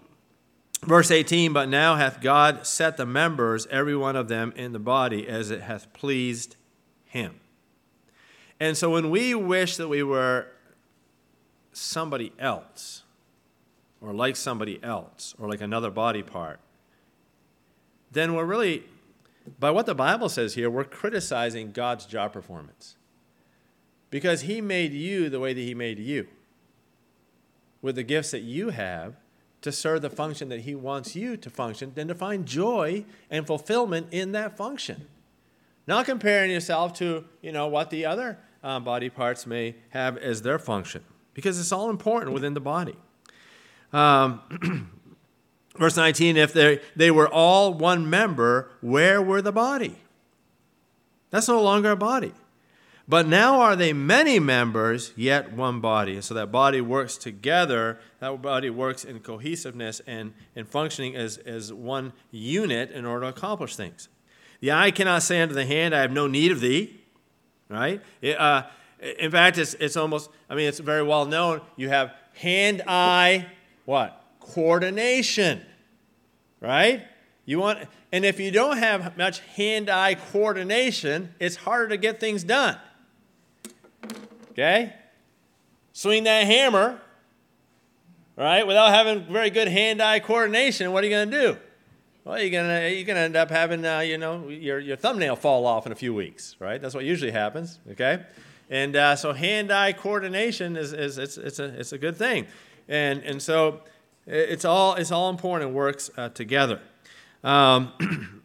verse 0.82 1.10
18 1.10 1.52
But 1.52 1.68
now 1.68 1.96
hath 1.96 2.20
God 2.20 2.66
set 2.66 2.96
the 2.96 3.06
members, 3.06 3.66
every 3.70 3.96
one 3.96 4.16
of 4.16 4.28
them, 4.28 4.52
in 4.56 4.72
the 4.72 4.78
body 4.78 5.26
as 5.26 5.50
it 5.50 5.62
hath 5.62 5.92
pleased 5.92 6.56
him. 7.06 7.40
And 8.60 8.76
so, 8.76 8.90
when 8.90 9.10
we 9.10 9.34
wish 9.34 9.76
that 9.76 9.88
we 9.88 10.02
were 10.02 10.46
somebody 11.72 12.32
else, 12.38 13.02
or 14.00 14.12
like 14.12 14.36
somebody 14.36 14.82
else, 14.82 15.34
or 15.38 15.48
like 15.48 15.60
another 15.60 15.90
body 15.90 16.22
part, 16.22 16.60
then 18.12 18.34
we're 18.34 18.44
really, 18.44 18.84
by 19.58 19.70
what 19.70 19.86
the 19.86 19.94
Bible 19.94 20.28
says 20.28 20.54
here, 20.54 20.70
we're 20.70 20.84
criticizing 20.84 21.72
God's 21.72 22.06
job 22.06 22.32
performance. 22.32 22.95
Because 24.10 24.42
He 24.42 24.60
made 24.60 24.92
you 24.92 25.28
the 25.28 25.40
way 25.40 25.52
that 25.52 25.60
He 25.60 25.74
made 25.74 25.98
you, 25.98 26.26
with 27.82 27.96
the 27.96 28.02
gifts 28.02 28.30
that 28.30 28.42
you 28.42 28.70
have 28.70 29.14
to 29.62 29.72
serve 29.72 30.02
the 30.02 30.10
function 30.10 30.48
that 30.48 30.60
He 30.60 30.74
wants 30.74 31.16
you 31.16 31.36
to 31.36 31.50
function, 31.50 31.92
and 31.96 32.08
to 32.08 32.14
find 32.14 32.46
joy 32.46 33.04
and 33.30 33.46
fulfillment 33.46 34.08
in 34.10 34.32
that 34.32 34.56
function. 34.56 35.06
Not 35.86 36.06
comparing 36.06 36.50
yourself 36.50 36.92
to, 36.94 37.24
you 37.42 37.52
know, 37.52 37.66
what 37.68 37.90
the 37.90 38.06
other 38.06 38.38
um, 38.62 38.84
body 38.84 39.08
parts 39.08 39.46
may 39.46 39.76
have 39.90 40.16
as 40.18 40.42
their 40.42 40.58
function, 40.58 41.04
because 41.34 41.58
it's 41.58 41.72
all 41.72 41.90
important 41.90 42.32
within 42.32 42.54
the 42.54 42.60
body. 42.60 42.96
Um, 43.92 44.90
verse 45.78 45.96
19 45.96 46.36
if 46.36 46.52
they, 46.52 46.80
they 46.94 47.10
were 47.10 47.28
all 47.28 47.72
one 47.72 48.08
member, 48.08 48.70
where 48.80 49.22
were 49.22 49.42
the 49.42 49.52
body? 49.52 49.96
That's 51.30 51.48
no 51.48 51.62
longer 51.62 51.92
a 51.92 51.96
body. 51.96 52.32
But 53.08 53.28
now 53.28 53.60
are 53.60 53.76
they 53.76 53.92
many 53.92 54.40
members, 54.40 55.12
yet 55.14 55.52
one 55.52 55.80
body. 55.80 56.20
So 56.20 56.34
that 56.34 56.50
body 56.50 56.80
works 56.80 57.16
together, 57.16 58.00
that 58.18 58.42
body 58.42 58.68
works 58.68 59.04
in 59.04 59.20
cohesiveness 59.20 60.00
and, 60.08 60.34
and 60.56 60.68
functioning 60.68 61.14
as, 61.14 61.38
as 61.38 61.72
one 61.72 62.12
unit 62.32 62.90
in 62.90 63.04
order 63.04 63.26
to 63.26 63.28
accomplish 63.28 63.76
things. 63.76 64.08
The 64.60 64.72
eye 64.72 64.90
cannot 64.90 65.22
say 65.22 65.40
unto 65.40 65.54
the 65.54 65.66
hand, 65.66 65.94
I 65.94 66.00
have 66.00 66.10
no 66.10 66.26
need 66.26 66.50
of 66.50 66.60
thee. 66.60 67.00
Right? 67.68 68.02
It, 68.20 68.40
uh, 68.40 68.64
in 69.18 69.30
fact, 69.30 69.58
it's, 69.58 69.74
it's 69.74 69.96
almost, 69.96 70.30
I 70.50 70.56
mean, 70.56 70.68
it's 70.68 70.80
very 70.80 71.02
well 71.02 71.26
known. 71.26 71.60
You 71.76 71.88
have 71.90 72.12
hand 72.34 72.82
eye, 72.88 73.46
what? 73.84 74.20
Coordination. 74.40 75.62
Right? 76.60 77.06
You 77.44 77.60
want, 77.60 77.80
and 78.10 78.24
if 78.24 78.40
you 78.40 78.50
don't 78.50 78.78
have 78.78 79.16
much 79.16 79.40
hand 79.40 79.90
eye 79.90 80.16
coordination, 80.16 81.34
it's 81.38 81.54
harder 81.54 81.88
to 81.88 81.96
get 81.96 82.18
things 82.18 82.42
done. 82.42 82.78
Okay? 84.56 84.94
Swing 85.92 86.24
that 86.24 86.46
hammer, 86.46 86.98
right? 88.36 88.66
Without 88.66 88.88
having 88.88 89.30
very 89.30 89.50
good 89.50 89.68
hand-eye 89.68 90.20
coordination, 90.20 90.92
what 90.92 91.04
are 91.04 91.06
you 91.06 91.12
going 91.12 91.30
to 91.30 91.40
do? 91.40 91.56
Well, 92.24 92.40
you're 92.40 92.50
gonna 92.50 92.88
you're 92.88 93.04
gonna 93.04 93.20
end 93.20 93.36
up 93.36 93.50
having 93.50 93.86
uh, 93.86 94.00
you 94.00 94.18
know 94.18 94.48
your 94.48 94.80
your 94.80 94.96
thumbnail 94.96 95.36
fall 95.36 95.64
off 95.64 95.86
in 95.86 95.92
a 95.92 95.94
few 95.94 96.12
weeks, 96.12 96.56
right? 96.58 96.82
That's 96.82 96.92
what 96.92 97.04
usually 97.04 97.30
happens. 97.30 97.78
Okay, 97.92 98.20
and 98.68 98.96
uh, 98.96 99.14
so 99.14 99.32
hand-eye 99.32 99.92
coordination 99.92 100.76
is, 100.76 100.92
is 100.92 101.18
it's 101.18 101.38
it's 101.38 101.60
a 101.60 101.66
it's 101.78 101.92
a 101.92 101.98
good 101.98 102.16
thing, 102.16 102.48
and 102.88 103.22
and 103.22 103.40
so 103.40 103.82
it's 104.26 104.64
all 104.64 104.94
it's 104.94 105.12
all 105.12 105.30
important 105.30 105.68
and 105.68 105.76
works 105.76 106.10
uh, 106.16 106.30
together. 106.30 106.80
Um, 107.44 107.92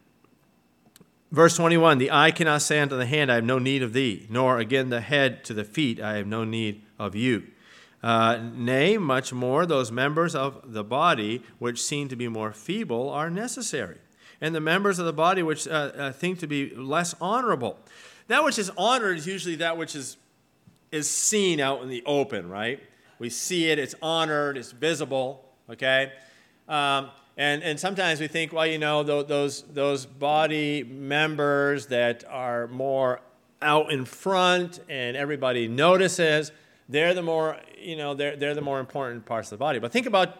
Verse 1.32 1.56
21 1.56 1.96
The 1.96 2.10
eye 2.10 2.30
cannot 2.30 2.60
say 2.60 2.78
unto 2.78 2.96
the 2.96 3.06
hand, 3.06 3.32
I 3.32 3.36
have 3.36 3.44
no 3.44 3.58
need 3.58 3.82
of 3.82 3.94
thee, 3.94 4.26
nor 4.28 4.58
again 4.58 4.90
the 4.90 5.00
head 5.00 5.42
to 5.44 5.54
the 5.54 5.64
feet, 5.64 5.98
I 5.98 6.16
have 6.18 6.26
no 6.26 6.44
need 6.44 6.82
of 6.98 7.16
you. 7.16 7.44
Uh, 8.02 8.38
nay, 8.54 8.98
much 8.98 9.32
more, 9.32 9.64
those 9.64 9.90
members 9.90 10.34
of 10.34 10.72
the 10.72 10.84
body 10.84 11.42
which 11.58 11.82
seem 11.82 12.08
to 12.08 12.16
be 12.16 12.28
more 12.28 12.52
feeble 12.52 13.08
are 13.08 13.30
necessary, 13.30 13.96
and 14.42 14.54
the 14.54 14.60
members 14.60 14.98
of 14.98 15.06
the 15.06 15.12
body 15.12 15.42
which 15.42 15.66
uh, 15.66 15.70
uh, 15.70 16.12
think 16.12 16.38
to 16.40 16.46
be 16.46 16.74
less 16.74 17.14
honorable. 17.18 17.78
That 18.26 18.44
which 18.44 18.58
is 18.58 18.70
honored 18.76 19.16
is 19.16 19.26
usually 19.26 19.56
that 19.56 19.78
which 19.78 19.96
is, 19.96 20.18
is 20.90 21.08
seen 21.08 21.60
out 21.60 21.80
in 21.82 21.88
the 21.88 22.02
open, 22.04 22.50
right? 22.50 22.78
We 23.18 23.30
see 23.30 23.70
it, 23.70 23.78
it's 23.78 23.94
honored, 24.02 24.58
it's 24.58 24.72
visible, 24.72 25.48
okay? 25.70 26.12
Um, 26.68 27.10
and, 27.36 27.62
and 27.62 27.80
sometimes 27.80 28.20
we 28.20 28.28
think, 28.28 28.52
well, 28.52 28.66
you 28.66 28.78
know, 28.78 29.02
those, 29.02 29.62
those 29.62 30.06
body 30.06 30.84
members 30.84 31.86
that 31.86 32.24
are 32.28 32.68
more 32.68 33.20
out 33.60 33.92
in 33.92 34.04
front 34.04 34.80
and 34.88 35.16
everybody 35.16 35.68
notices, 35.68 36.52
they're 36.88 37.14
the 37.14 37.22
more, 37.22 37.56
you 37.78 37.96
know, 37.96 38.14
they're, 38.14 38.36
they're 38.36 38.54
the 38.54 38.60
more 38.60 38.80
important 38.80 39.24
parts 39.24 39.50
of 39.50 39.58
the 39.58 39.62
body. 39.62 39.78
But 39.78 39.92
think 39.92 40.06
about, 40.06 40.36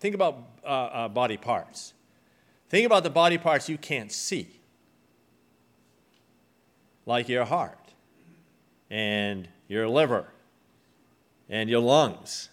think 0.00 0.14
about 0.14 0.38
uh, 0.64 0.68
uh, 0.68 1.08
body 1.08 1.36
parts. 1.36 1.92
Think 2.68 2.86
about 2.86 3.02
the 3.04 3.10
body 3.10 3.38
parts 3.38 3.68
you 3.68 3.78
can't 3.78 4.10
see. 4.10 4.48
like 7.06 7.28
your 7.28 7.44
heart 7.44 7.92
and 8.90 9.48
your 9.68 9.88
liver 9.88 10.26
and 11.48 11.68
your 11.68 11.80
lungs, 11.80 12.48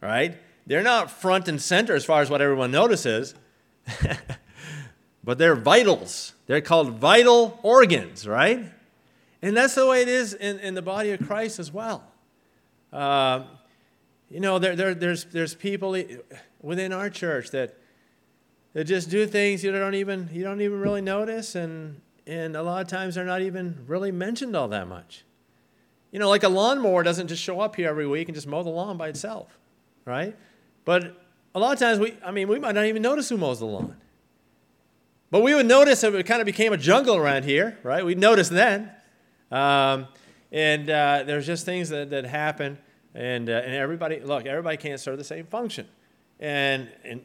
right? 0.00 0.36
They're 0.66 0.82
not 0.82 1.10
front 1.10 1.48
and 1.48 1.60
center 1.60 1.94
as 1.94 2.04
far 2.04 2.22
as 2.22 2.30
what 2.30 2.40
everyone 2.40 2.70
notices, 2.70 3.34
but 5.24 5.38
they're 5.38 5.56
vitals. 5.56 6.34
They're 6.46 6.60
called 6.60 6.98
vital 6.98 7.58
organs, 7.62 8.26
right? 8.26 8.64
And 9.42 9.56
that's 9.56 9.74
the 9.74 9.86
way 9.86 10.02
it 10.02 10.08
is 10.08 10.34
in, 10.34 10.60
in 10.60 10.74
the 10.74 10.82
body 10.82 11.10
of 11.10 11.26
Christ 11.26 11.58
as 11.58 11.72
well. 11.72 12.04
Uh, 12.92 13.42
you 14.30 14.40
know, 14.40 14.58
there, 14.58 14.76
there, 14.76 14.94
there's, 14.94 15.24
there's 15.24 15.54
people 15.54 15.96
within 16.60 16.92
our 16.92 17.10
church 17.10 17.50
that, 17.50 17.76
that 18.72 18.84
just 18.84 19.10
do 19.10 19.26
things 19.26 19.64
you 19.64 19.72
don't 19.72 19.94
even, 19.94 20.30
you 20.32 20.44
don't 20.44 20.60
even 20.60 20.80
really 20.80 21.02
notice, 21.02 21.54
and, 21.54 22.00
and 22.26 22.56
a 22.56 22.62
lot 22.62 22.82
of 22.82 22.88
times 22.88 23.16
they're 23.16 23.24
not 23.24 23.42
even 23.42 23.84
really 23.86 24.12
mentioned 24.12 24.56
all 24.56 24.68
that 24.68 24.86
much. 24.86 25.24
You 26.12 26.18
know, 26.18 26.28
like 26.28 26.44
a 26.44 26.48
lawnmower 26.48 27.02
doesn't 27.02 27.28
just 27.28 27.42
show 27.42 27.60
up 27.60 27.76
here 27.76 27.88
every 27.88 28.06
week 28.06 28.28
and 28.28 28.34
just 28.34 28.46
mow 28.46 28.62
the 28.62 28.70
lawn 28.70 28.96
by 28.96 29.08
itself, 29.08 29.58
right? 30.04 30.36
But 30.84 31.16
a 31.54 31.58
lot 31.58 31.72
of 31.72 31.78
times 31.78 31.98
we, 31.98 32.16
I 32.24 32.30
mean, 32.30 32.48
we 32.48 32.58
might 32.58 32.74
not 32.74 32.86
even 32.86 33.02
notice 33.02 33.28
who 33.28 33.36
mows 33.36 33.60
the 33.60 33.66
lawn. 33.66 33.96
But 35.30 35.42
we 35.42 35.54
would 35.54 35.66
notice 35.66 36.04
if 36.04 36.14
it 36.14 36.26
kind 36.26 36.40
of 36.40 36.46
became 36.46 36.72
a 36.72 36.76
jungle 36.76 37.16
around 37.16 37.44
here, 37.44 37.78
right? 37.82 38.04
We'd 38.04 38.18
notice 38.18 38.48
then. 38.48 38.90
Um, 39.50 40.08
and 40.50 40.90
uh, 40.90 41.24
there's 41.26 41.46
just 41.46 41.64
things 41.64 41.88
that, 41.88 42.10
that 42.10 42.26
happen. 42.26 42.78
And, 43.14 43.48
uh, 43.48 43.52
and 43.52 43.74
everybody, 43.74 44.20
look, 44.20 44.46
everybody 44.46 44.76
can't 44.76 45.00
serve 45.00 45.18
the 45.18 45.24
same 45.24 45.46
function. 45.46 45.86
And, 46.38 46.90
and 47.04 47.24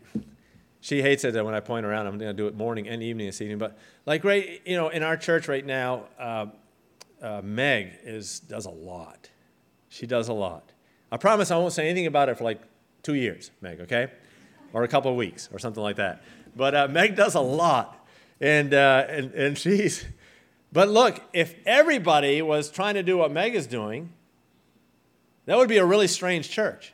she 0.80 1.02
hates 1.02 1.26
it 1.26 1.34
that 1.34 1.44
when 1.44 1.54
I 1.54 1.60
point 1.60 1.86
around. 1.86 2.08
I'm 2.08 2.18
going 2.18 2.30
to 2.30 2.38
do 2.38 2.48
it 2.48 2.56
morning 2.56 2.88
and 2.88 3.04
evening 3.04 3.28
this 3.28 3.42
evening. 3.42 3.58
But 3.58 3.78
like 4.06 4.24
right, 4.24 4.62
you 4.66 4.78
know, 4.78 4.90
in 4.90 5.04
our 5.04 5.18
church 5.18 5.48
right 5.48 5.66
now, 5.66 6.06
uh, 6.20 6.46
uh, 7.22 7.42
Meg 7.44 7.94
is 8.04 8.40
does 8.40 8.66
a 8.66 8.72
lot. 8.72 9.30
She 9.90 10.06
does 10.06 10.28
a 10.28 10.34
lot. 10.34 10.72
I 11.12 11.18
promise 11.18 11.52
I 11.52 11.58
won't 11.58 11.74
say 11.74 11.90
anything 11.90 12.06
about 12.06 12.30
it 12.30 12.38
for 12.38 12.44
like 12.44 12.62
two 13.08 13.16
years, 13.16 13.52
Meg. 13.62 13.80
Okay, 13.82 14.10
or 14.74 14.84
a 14.84 14.88
couple 14.88 15.10
of 15.10 15.18
weeks 15.18 15.50
or 15.54 15.60
something 15.60 15.82
like 15.82 15.96
that. 15.96 16.22
But 16.56 16.76
uh, 16.76 16.88
Meg 16.90 17.16
does 17.16 17.36
a 17.36 17.42
lot, 17.42 18.06
and 18.42 18.74
uh, 18.74 19.06
and 19.10 19.34
and 19.34 19.58
she's. 19.58 20.06
But 20.74 20.90
look, 20.90 21.22
if 21.32 21.56
everybody 21.66 22.42
was 22.42 22.70
trying 22.70 22.96
to 22.96 23.04
do 23.04 23.18
what 23.18 23.32
Meg 23.32 23.56
is 23.56 23.66
doing, 23.68 24.12
that 25.46 25.58
would 25.58 25.70
be 25.70 25.78
a 25.78 25.86
really 25.86 26.08
strange 26.08 26.50
church. 26.50 26.94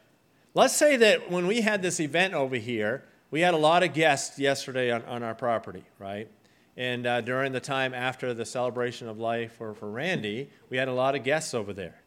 Let's 0.54 0.76
say 0.76 0.96
that 0.98 1.32
when 1.32 1.48
we 1.48 1.62
had 1.62 1.82
this 1.82 2.00
event 2.00 2.36
over 2.36 2.56
here, 2.56 3.04
we 3.32 3.42
had 3.42 3.56
a 3.56 3.58
lot 3.58 3.82
of 3.82 3.96
guests 3.96 4.38
yesterday 4.38 4.92
on, 4.92 5.04
on 5.06 5.24
our 5.24 5.34
property, 5.34 5.84
right? 5.98 6.30
And 6.78 7.08
uh, 7.08 7.22
during 7.22 7.52
the 7.52 7.60
time 7.60 7.96
after 7.96 8.36
the 8.36 8.46
celebration 8.46 9.10
of 9.10 9.18
life 9.20 9.54
for, 9.54 9.74
for 9.74 9.90
Randy, 9.90 10.52
we 10.70 10.78
had 10.78 10.88
a 10.88 10.94
lot 10.94 11.16
of 11.16 11.24
guests 11.24 11.56
over 11.56 11.74
there. 11.74 12.00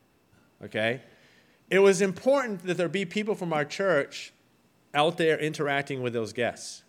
Okay? 0.62 1.00
It 1.70 1.80
was 1.80 2.00
important 2.00 2.64
that 2.66 2.76
there 2.76 2.88
be 2.88 3.04
people 3.04 3.34
from 3.34 3.52
our 3.52 3.64
church 3.64 4.32
out 4.94 5.16
there 5.18 5.38
interacting 5.38 6.00
with 6.00 6.12
those 6.12 6.32
guests, 6.32 6.84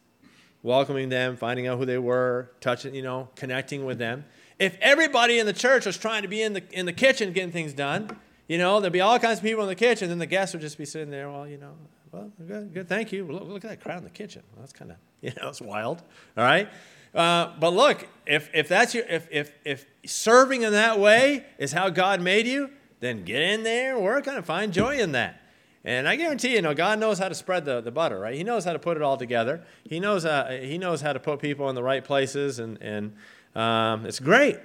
welcoming 0.61 1.09
them, 1.09 1.35
finding 1.35 1.67
out 1.67 1.77
who 1.77 1.85
they 1.85 1.97
were, 1.97 2.51
touching, 2.61 2.93
you 2.93 3.01
know, 3.01 3.29
connecting 3.35 3.85
with 3.85 3.97
them. 3.97 4.25
If 4.59 4.77
everybody 4.81 5.39
in 5.39 5.45
the 5.45 5.53
church 5.53 5.85
was 5.85 5.97
trying 5.97 6.21
to 6.21 6.27
be 6.27 6.41
in 6.41 6.53
the, 6.53 6.63
in 6.71 6.85
the 6.85 6.93
kitchen 6.93 7.33
getting 7.33 7.51
things 7.51 7.73
done, 7.73 8.17
you 8.47 8.57
know, 8.57 8.79
there'd 8.79 8.93
be 8.93 9.01
all 9.01 9.19
kinds 9.19 9.39
of 9.39 9.43
people 9.43 9.63
in 9.63 9.67
the 9.67 9.75
kitchen, 9.75 10.09
and 10.11 10.21
the 10.21 10.25
guests 10.25 10.53
would 10.53 10.61
just 10.61 10.77
be 10.77 10.85
sitting 10.85 11.09
there, 11.09 11.29
well, 11.29 11.47
you 11.47 11.57
know, 11.57 11.73
well, 12.11 12.31
good, 12.47 12.73
good 12.73 12.87
thank 12.87 13.11
you. 13.11 13.25
Look, 13.25 13.47
look 13.47 13.65
at 13.65 13.69
that 13.69 13.81
crowd 13.81 13.97
in 13.97 14.03
the 14.03 14.09
kitchen. 14.09 14.43
Well, 14.53 14.61
that's 14.61 14.73
kind 14.73 14.91
of, 14.91 14.97
you 15.21 15.31
know, 15.41 15.49
it's 15.49 15.61
wild. 15.61 16.01
All 16.37 16.43
right? 16.43 16.69
Uh, 17.13 17.53
but 17.59 17.73
look, 17.73 18.07
if, 18.25 18.49
if 18.53 18.67
that's 18.67 18.93
your, 18.93 19.05
if, 19.07 19.27
if, 19.31 19.51
if 19.65 19.85
serving 20.05 20.61
in 20.61 20.71
that 20.73 20.99
way 20.99 21.45
is 21.57 21.73
how 21.73 21.89
God 21.89 22.21
made 22.21 22.47
you, 22.47 22.69
then 22.99 23.23
get 23.23 23.41
in 23.41 23.63
there 23.63 23.99
work 23.99 24.27
on 24.27 24.37
it. 24.37 24.45
Find 24.45 24.73
joy 24.73 24.97
in 24.97 25.11
that. 25.13 25.41
And 25.83 26.07
I 26.07 26.17
guarantee 26.17 26.53
you 26.53 26.61
know, 26.61 26.73
God 26.73 26.99
knows 26.99 27.17
how 27.17 27.29
to 27.29 27.35
spread 27.35 27.63
the, 27.63 27.79
the 27.79 27.91
butter, 27.91 28.19
right? 28.19 28.35
He 28.35 28.43
knows 28.43 28.65
how 28.65 28.73
to 28.73 28.79
put 28.79 28.97
it 28.97 29.03
all 29.03 29.15
together. 29.15 29.63
He 29.83 29.99
knows, 29.99 30.25
uh, 30.25 30.59
he 30.61 30.77
knows 30.77 31.01
how 31.01 31.13
to 31.13 31.19
put 31.19 31.39
people 31.39 31.69
in 31.69 31.75
the 31.75 31.83
right 31.83 32.03
places, 32.03 32.59
and, 32.59 32.77
and 32.81 33.13
um, 33.55 34.05
it's 34.05 34.19
great. 34.19 34.57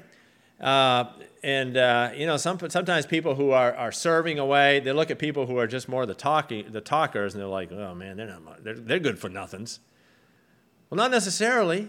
Uh, 0.60 1.04
and, 1.44 1.76
uh, 1.76 2.10
you 2.16 2.26
know, 2.26 2.36
some, 2.36 2.58
sometimes 2.70 3.06
people 3.06 3.34
who 3.34 3.50
are, 3.50 3.74
are 3.74 3.92
serving 3.92 4.38
away, 4.38 4.80
they 4.80 4.92
look 4.92 5.10
at 5.10 5.18
people 5.18 5.46
who 5.46 5.58
are 5.58 5.66
just 5.66 5.88
more 5.88 6.06
the, 6.06 6.14
talking, 6.14 6.72
the 6.72 6.80
talkers, 6.80 7.34
and 7.34 7.40
they're 7.40 7.48
like, 7.48 7.70
oh, 7.70 7.94
man, 7.94 8.16
they're, 8.16 8.26
not, 8.26 8.64
they're, 8.64 8.74
they're 8.74 8.98
good 8.98 9.18
for 9.18 9.28
nothings. 9.28 9.80
Well, 10.88 10.96
not 10.96 11.10
necessarily. 11.10 11.88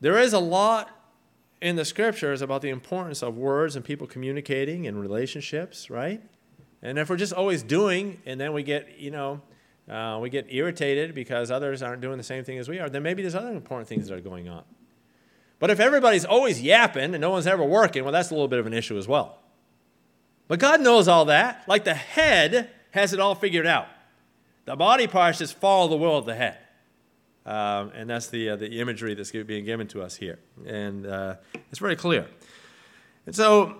There 0.00 0.18
is 0.18 0.32
a 0.32 0.38
lot 0.38 0.90
in 1.60 1.76
the 1.76 1.84
scriptures 1.84 2.42
about 2.42 2.62
the 2.62 2.70
importance 2.70 3.22
of 3.22 3.36
words 3.36 3.76
and 3.76 3.84
people 3.84 4.06
communicating 4.06 4.86
and 4.86 5.00
relationships, 5.00 5.90
right? 5.90 6.22
And 6.82 6.98
if 6.98 7.10
we're 7.10 7.16
just 7.16 7.32
always 7.32 7.62
doing, 7.62 8.22
and 8.24 8.40
then 8.40 8.52
we 8.52 8.62
get, 8.62 8.98
you 8.98 9.10
know, 9.10 9.42
uh, 9.88 10.18
we 10.20 10.30
get 10.30 10.46
irritated 10.48 11.14
because 11.14 11.50
others 11.50 11.82
aren't 11.82 12.00
doing 12.00 12.16
the 12.16 12.24
same 12.24 12.44
thing 12.44 12.58
as 12.58 12.68
we 12.68 12.78
are, 12.78 12.88
then 12.88 13.02
maybe 13.02 13.22
there's 13.22 13.34
other 13.34 13.50
important 13.50 13.88
things 13.88 14.08
that 14.08 14.14
are 14.14 14.20
going 14.20 14.48
on. 14.48 14.64
But 15.58 15.68
if 15.68 15.78
everybody's 15.78 16.24
always 16.24 16.62
yapping 16.62 17.14
and 17.14 17.20
no 17.20 17.30
one's 17.30 17.46
ever 17.46 17.62
working, 17.62 18.02
well, 18.04 18.12
that's 18.12 18.30
a 18.30 18.34
little 18.34 18.48
bit 18.48 18.58
of 18.58 18.66
an 18.66 18.72
issue 18.72 18.96
as 18.96 19.06
well. 19.06 19.38
But 20.48 20.58
God 20.58 20.80
knows 20.80 21.06
all 21.06 21.26
that. 21.26 21.64
Like 21.68 21.84
the 21.84 21.94
head 21.94 22.70
has 22.92 23.12
it 23.12 23.20
all 23.20 23.34
figured 23.34 23.66
out. 23.66 23.88
The 24.64 24.76
body 24.76 25.06
parts 25.06 25.38
just 25.38 25.56
follow 25.58 25.88
the 25.88 25.96
will 25.96 26.16
of 26.16 26.24
the 26.24 26.34
head. 26.34 26.56
Um, 27.46 27.92
and 27.94 28.10
that's 28.10 28.28
the, 28.28 28.50
uh, 28.50 28.56
the 28.56 28.80
imagery 28.80 29.14
that's 29.14 29.30
being 29.30 29.64
given 29.64 29.88
to 29.88 30.02
us 30.02 30.16
here. 30.16 30.38
And 30.66 31.06
uh, 31.06 31.36
it's 31.70 31.78
very 31.78 31.96
clear. 31.96 32.26
And 33.26 33.34
so 33.34 33.76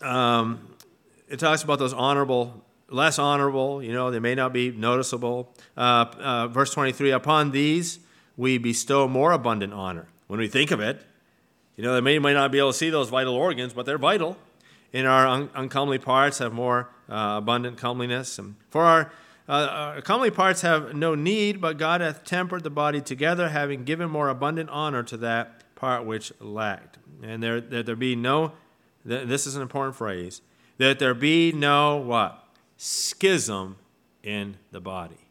um, 0.00 0.68
it 1.28 1.38
talks 1.38 1.62
about 1.62 1.78
those 1.78 1.92
honorable, 1.92 2.64
less 2.88 3.18
honorable, 3.18 3.82
you 3.82 3.92
know, 3.92 4.10
they 4.10 4.18
may 4.18 4.34
not 4.34 4.52
be 4.52 4.70
noticeable. 4.70 5.54
Uh, 5.76 6.06
uh 6.18 6.48
verse 6.48 6.72
23 6.72 7.10
Upon 7.12 7.50
these 7.52 8.00
we 8.36 8.58
bestow 8.58 9.08
more 9.08 9.32
abundant 9.32 9.72
honor. 9.72 10.08
When 10.26 10.40
we 10.40 10.48
think 10.48 10.70
of 10.70 10.80
it, 10.80 11.02
you 11.76 11.84
know, 11.84 11.94
they 11.94 12.00
may, 12.00 12.18
may 12.18 12.34
not 12.34 12.50
be 12.50 12.58
able 12.58 12.72
to 12.72 12.78
see 12.78 12.90
those 12.90 13.08
vital 13.08 13.34
organs, 13.34 13.72
but 13.72 13.86
they're 13.86 13.98
vital. 13.98 14.36
In 14.92 15.04
our 15.06 15.26
un- 15.26 15.50
uncomely 15.54 15.98
parts 15.98 16.38
have 16.38 16.52
more 16.52 16.88
uh, 17.08 17.36
abundant 17.38 17.76
comeliness. 17.76 18.38
And 18.38 18.56
for 18.70 18.82
our 18.82 19.12
uh, 19.48 19.52
uh, 19.52 20.00
comely 20.00 20.30
parts 20.30 20.62
have 20.62 20.94
no 20.94 21.14
need, 21.14 21.60
but 21.60 21.78
God 21.78 22.00
hath 22.00 22.24
tempered 22.24 22.64
the 22.64 22.70
body 22.70 23.00
together, 23.00 23.50
having 23.50 23.84
given 23.84 24.10
more 24.10 24.28
abundant 24.28 24.70
honor 24.70 25.02
to 25.04 25.16
that 25.18 25.62
part 25.76 26.04
which 26.04 26.32
lacked. 26.40 26.98
And 27.22 27.42
there, 27.42 27.60
that 27.60 27.86
there 27.86 27.96
be 27.96 28.16
no, 28.16 28.52
this 29.04 29.46
is 29.46 29.54
an 29.54 29.62
important 29.62 29.94
phrase, 29.94 30.40
that 30.78 30.98
there 30.98 31.14
be 31.14 31.52
no 31.52 31.96
what? 31.96 32.44
Schism 32.76 33.76
in 34.22 34.56
the 34.72 34.80
body. 34.80 35.28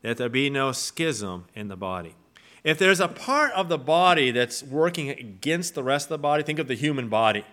That 0.00 0.16
there 0.16 0.28
be 0.28 0.50
no 0.50 0.72
schism 0.72 1.46
in 1.54 1.68
the 1.68 1.76
body. 1.76 2.16
If 2.64 2.78
there's 2.78 3.00
a 3.00 3.08
part 3.08 3.52
of 3.52 3.68
the 3.68 3.78
body 3.78 4.30
that's 4.30 4.62
working 4.62 5.10
against 5.10 5.74
the 5.74 5.82
rest 5.82 6.06
of 6.06 6.10
the 6.10 6.18
body, 6.18 6.42
think 6.42 6.58
of 6.58 6.68
the 6.68 6.74
human 6.74 7.08
body. 7.08 7.44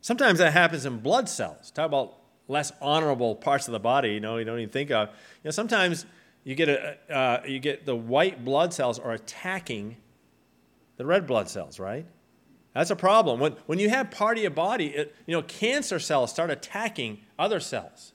Sometimes 0.00 0.38
that 0.38 0.52
happens 0.52 0.86
in 0.86 0.98
blood 0.98 1.28
cells. 1.28 1.70
Talk 1.70 1.86
about 1.86 2.19
less 2.50 2.72
honorable 2.80 3.34
parts 3.34 3.68
of 3.68 3.72
the 3.72 3.80
body, 3.80 4.10
you 4.10 4.20
know, 4.20 4.36
you 4.36 4.44
don't 4.44 4.58
even 4.58 4.70
think 4.70 4.90
of. 4.90 5.08
You 5.08 5.14
know, 5.46 5.50
sometimes 5.52 6.04
you 6.44 6.54
get, 6.54 6.68
a, 6.68 6.98
uh, 7.14 7.42
you 7.46 7.60
get 7.60 7.86
the 7.86 7.96
white 7.96 8.44
blood 8.44 8.74
cells 8.74 8.98
are 8.98 9.12
attacking 9.12 9.96
the 10.96 11.06
red 11.06 11.26
blood 11.26 11.48
cells, 11.48 11.78
right? 11.78 12.04
That's 12.74 12.90
a 12.90 12.96
problem. 12.96 13.40
When, 13.40 13.52
when 13.66 13.78
you 13.78 13.88
have 13.88 14.10
part 14.10 14.36
of 14.36 14.42
your 14.42 14.50
body, 14.50 14.88
it, 14.88 15.14
you 15.26 15.36
know, 15.36 15.42
cancer 15.42 15.98
cells 15.98 16.30
start 16.30 16.50
attacking 16.50 17.20
other 17.38 17.60
cells. 17.60 18.12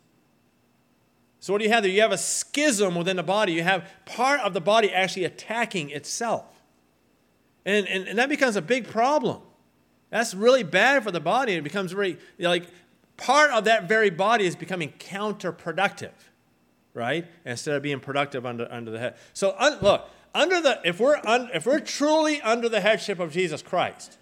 So 1.40 1.54
what 1.54 1.60
do 1.60 1.66
you 1.66 1.72
have 1.72 1.84
there? 1.84 1.92
You 1.92 2.02
have 2.02 2.12
a 2.12 2.18
schism 2.18 2.96
within 2.96 3.18
the 3.18 3.24
body. 3.24 3.54
You 3.54 3.64
have 3.64 3.88
part 4.06 4.40
of 4.42 4.54
the 4.54 4.62
body 4.62 4.92
actually 4.92 5.26
attacking 5.26 5.92
itself. 5.92 6.46
And, 7.66 7.88
and, 7.88 8.08
and 8.08 8.20
that 8.20 8.30
becomes 8.30 8.56
a 8.56 8.62
big 8.62 8.88
problem. 8.88 9.42
That's 10.10 10.34
really 10.34 10.64
bad 10.64 11.04
for 11.04 11.12
the 11.12 11.20
body. 11.20 11.54
It 11.54 11.64
becomes 11.64 11.92
very, 11.92 12.18
like, 12.40 12.68
part 13.18 13.52
of 13.52 13.66
that 13.66 13.88
very 13.88 14.10
body 14.10 14.46
is 14.46 14.56
becoming 14.56 14.94
counterproductive, 15.00 16.14
right? 16.94 17.26
Instead 17.46 17.76
of 17.76 17.84
being 17.84 18.00
productive 18.00 18.46
under, 18.46 18.72
under 18.72 18.92
the 18.92 19.00
head. 19.00 19.16
So 19.34 19.56
un, 19.58 19.78
look, 19.82 20.10
under 20.34 20.62
the 20.62 20.80
if 20.84 21.00
we're 21.00 21.20
un, 21.26 21.50
if 21.54 21.66
we're 21.66 21.80
truly 21.80 22.42
under 22.42 22.70
the 22.70 22.82
headship 22.82 23.20
of 23.20 23.32
Jesus 23.32 23.62
Christ, 23.62 24.18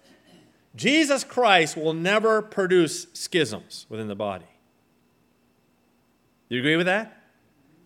Jesus 0.76 1.24
Christ 1.24 1.76
will 1.76 1.92
never 1.92 2.42
produce 2.42 3.06
schisms 3.12 3.86
within 3.88 4.08
the 4.08 4.14
body. 4.14 4.46
Do 6.48 6.56
you 6.56 6.60
agree 6.60 6.76
with 6.76 6.86
that? 6.86 7.22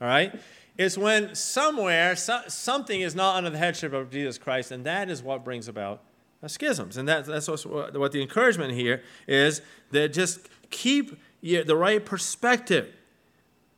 All 0.01 0.09
right? 0.09 0.39
It's 0.77 0.97
when 0.97 1.35
somewhere 1.35 2.15
so, 2.17 2.41
something 2.49 3.01
is 3.01 3.15
not 3.15 3.37
under 3.37 3.51
the 3.51 3.59
headship 3.59 3.93
of 3.93 4.11
Jesus 4.11 4.39
Christ, 4.39 4.71
and 4.71 4.85
that 4.85 5.11
is 5.11 5.23
what 5.23 5.45
brings 5.45 5.69
about 5.69 6.03
schisms. 6.47 6.97
And 6.97 7.09
that, 7.09 7.27
that's 7.27 7.49
what, 7.49 7.97
what 7.99 8.13
the 8.13 8.23
encouragement 8.23 8.73
here 8.75 9.03
is 9.27 9.61
that 9.91 10.13
just 10.13 10.49
keep 10.71 11.19
the 11.43 11.77
right 11.77 12.05
perspective 12.05 12.93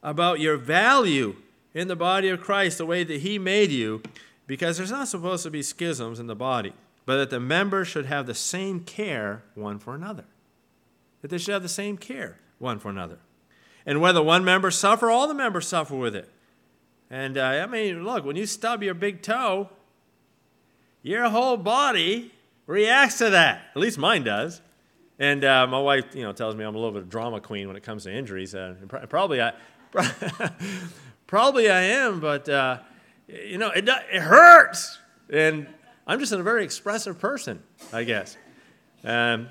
about 0.02 0.40
your 0.40 0.56
value 0.56 1.37
in 1.75 1.88
the 1.88 1.97
body 1.97 2.28
of 2.28 2.40
Christ, 2.40 2.78
the 2.78 2.87
way 2.87 3.04
that 3.04 3.20
He 3.20 3.38
made 3.38 3.70
you, 3.70 4.02
because 4.47 4.76
there's 4.76 4.90
not 4.90 5.09
supposed 5.09 5.42
to 5.44 5.50
be 5.50 5.62
schisms 5.62 6.18
in 6.18 6.26
the 6.26 6.35
body. 6.35 6.73
but 7.11 7.16
that 7.16 7.30
the 7.30 7.40
members 7.40 7.88
should 7.88 8.06
have 8.06 8.26
the 8.26 8.35
same 8.35 8.78
care 8.78 9.42
one 9.54 9.80
for 9.80 9.97
another. 9.97 10.25
That 11.23 11.28
they 11.32 11.38
should 11.38 11.54
have 11.54 11.62
the 11.62 11.68
same 11.68 11.97
care 11.97 12.38
one 12.61 12.78
for 12.78 12.88
another. 12.88 13.18
And 13.85 14.00
whether 14.00 14.23
one 14.23 14.44
member 14.44 14.70
suffer, 14.70 15.11
all 15.11 15.26
the 15.26 15.35
members 15.35 15.66
suffer 15.66 15.97
with 15.97 16.14
it. 16.14 16.30
And 17.11 17.37
uh, 17.37 17.42
I 17.42 17.66
mean, 17.66 18.04
look, 18.04 18.25
when 18.25 18.37
you 18.37 18.47
stub 18.47 18.82
your 18.85 18.94
big 18.94 19.23
toe, 19.23 19.70
your 21.02 21.28
whole 21.30 21.56
body 21.56 22.32
reacts 22.68 23.18
to 23.18 23.30
that. 23.30 23.62
At 23.75 23.80
least 23.80 23.99
mine 23.99 24.23
does. 24.23 24.61
And 25.21 25.45
uh, 25.45 25.67
my 25.67 25.79
wife, 25.79 26.15
you 26.15 26.23
know, 26.23 26.33
tells 26.33 26.57
me 26.57 26.65
I'm 26.65 26.75
a 26.75 26.79
little 26.79 26.93
bit 26.93 27.03
of 27.03 27.11
drama 27.11 27.43
queen 27.43 27.69
when 27.69 27.77
it 27.77 27.83
comes 27.83 28.05
to 28.05 28.12
injuries. 28.12 28.55
Uh, 28.55 28.75
probably 28.89 29.43
I, 29.43 29.53
probably 31.27 31.71
I 31.71 31.83
am, 31.83 32.21
but 32.21 32.49
uh, 32.49 32.79
you 33.29 33.59
know, 33.59 33.69
it 33.69 33.87
it 33.87 34.23
hurts, 34.23 34.99
and 35.29 35.67
I'm 36.07 36.19
just 36.21 36.33
a 36.33 36.43
very 36.43 36.65
expressive 36.65 37.19
person, 37.19 37.62
I 37.93 38.05
guess. 38.05 38.39
Um, 39.05 39.49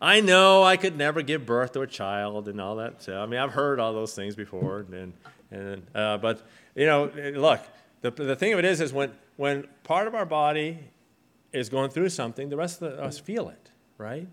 I 0.00 0.22
know 0.22 0.62
I 0.62 0.78
could 0.78 0.96
never 0.96 1.20
give 1.20 1.44
birth 1.44 1.72
to 1.72 1.82
a 1.82 1.86
child 1.86 2.48
and 2.48 2.58
all 2.58 2.76
that. 2.76 3.02
So, 3.02 3.20
I 3.20 3.26
mean, 3.26 3.38
I've 3.38 3.52
heard 3.52 3.78
all 3.78 3.92
those 3.92 4.14
things 4.14 4.34
before, 4.34 4.86
and 4.90 5.12
and 5.50 5.82
uh, 5.94 6.16
but 6.16 6.48
you 6.74 6.86
know, 6.86 7.10
look, 7.34 7.60
the 8.00 8.10
the 8.10 8.36
thing 8.36 8.54
of 8.54 8.58
it 8.58 8.64
is, 8.64 8.80
is 8.80 8.90
when 8.90 9.12
when 9.36 9.66
part 9.84 10.08
of 10.08 10.14
our 10.14 10.24
body 10.24 10.78
is 11.52 11.68
going 11.68 11.90
through 11.90 12.08
something, 12.08 12.48
the 12.48 12.56
rest 12.56 12.80
of 12.80 12.98
us 12.98 13.18
feel 13.18 13.50
it, 13.50 13.70
right? 13.98 14.26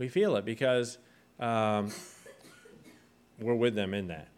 We 0.00 0.08
feel 0.08 0.36
it 0.36 0.46
because 0.46 0.96
um, 1.38 1.92
we're 3.38 3.54
with 3.54 3.74
them 3.74 3.92
in 3.92 4.06
that. 4.06 4.28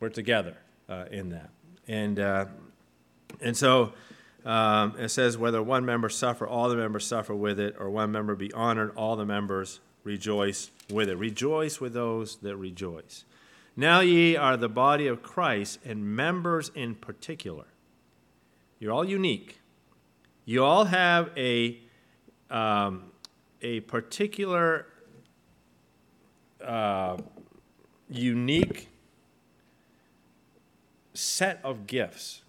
We're 0.00 0.08
together 0.08 0.56
uh, 0.88 1.04
in 1.10 1.28
that, 1.28 1.50
and 1.86 2.18
uh, 2.18 2.46
and 3.40 3.56
so. 3.56 3.92
Um, 4.44 4.96
it 4.98 5.10
says, 5.10 5.38
whether 5.38 5.62
one 5.62 5.84
member 5.84 6.08
suffer, 6.08 6.48
all 6.48 6.68
the 6.68 6.74
members 6.74 7.06
suffer 7.06 7.32
with 7.32 7.60
it, 7.60 7.76
or 7.78 7.88
one 7.88 8.10
member 8.10 8.34
be 8.34 8.52
honored, 8.52 8.90
all 8.96 9.14
the 9.14 9.24
members 9.24 9.78
rejoice 10.02 10.72
with 10.90 11.08
it. 11.08 11.14
Rejoice 11.14 11.80
with 11.80 11.92
those 11.92 12.38
that 12.38 12.56
rejoice. 12.56 13.24
Now 13.76 14.00
ye 14.00 14.34
are 14.34 14.56
the 14.56 14.68
body 14.68 15.06
of 15.06 15.22
Christ, 15.22 15.78
and 15.84 16.16
members 16.16 16.72
in 16.74 16.96
particular. 16.96 17.66
You're 18.80 18.90
all 18.90 19.04
unique. 19.04 19.60
You 20.44 20.64
all 20.64 20.86
have 20.86 21.30
a, 21.36 21.78
um, 22.50 23.12
a 23.60 23.78
particular 23.78 24.86
uh, 26.62 27.16
unique 28.08 28.88
set 31.14 31.60
of 31.62 31.86
gifts 31.86 32.42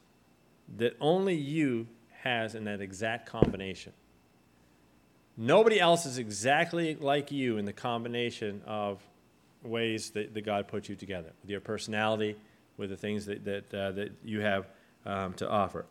that 0.77 0.95
only 0.99 1.35
you 1.35 1.87
has 2.21 2.55
in 2.55 2.63
that 2.65 2.81
exact 2.81 3.27
combination. 3.27 3.91
Nobody 5.35 5.79
else 5.79 6.05
is 6.05 6.17
exactly 6.17 6.95
like 6.95 7.31
you 7.31 7.57
in 7.57 7.65
the 7.65 7.73
combination 7.73 8.61
of 8.65 9.03
ways 9.63 10.11
that, 10.11 10.33
that 10.33 10.41
God 10.45 10.67
put 10.67 10.87
you 10.89 10.95
together, 10.95 11.31
with 11.41 11.49
your 11.49 11.59
personality, 11.59 12.35
with 12.77 12.89
the 12.89 12.97
things 12.97 13.25
that, 13.25 13.43
that, 13.45 13.73
uh, 13.73 13.91
that 13.91 14.11
you 14.23 14.41
have 14.41 14.67
um, 15.05 15.33
to 15.33 15.49
offer. 15.49 15.85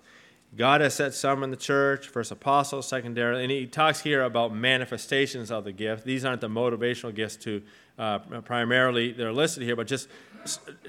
God 0.54 0.82
has 0.82 0.94
set 0.94 1.14
some 1.14 1.42
in 1.42 1.50
the 1.50 1.56
church, 1.56 2.08
first 2.08 2.30
apostles, 2.30 2.86
secondarily, 2.86 3.42
and 3.42 3.50
he 3.50 3.66
talks 3.66 4.00
here 4.00 4.22
about 4.22 4.54
manifestations 4.54 5.50
of 5.50 5.64
the 5.64 5.72
gift. 5.72 6.04
These 6.04 6.26
aren't 6.26 6.42
the 6.42 6.48
motivational 6.48 7.14
gifts 7.14 7.36
to 7.36 7.62
uh, 7.98 8.18
primarily, 8.18 9.12
they're 9.12 9.32
listed 9.32 9.62
here, 9.62 9.76
but 9.76 9.86
just 9.86 10.08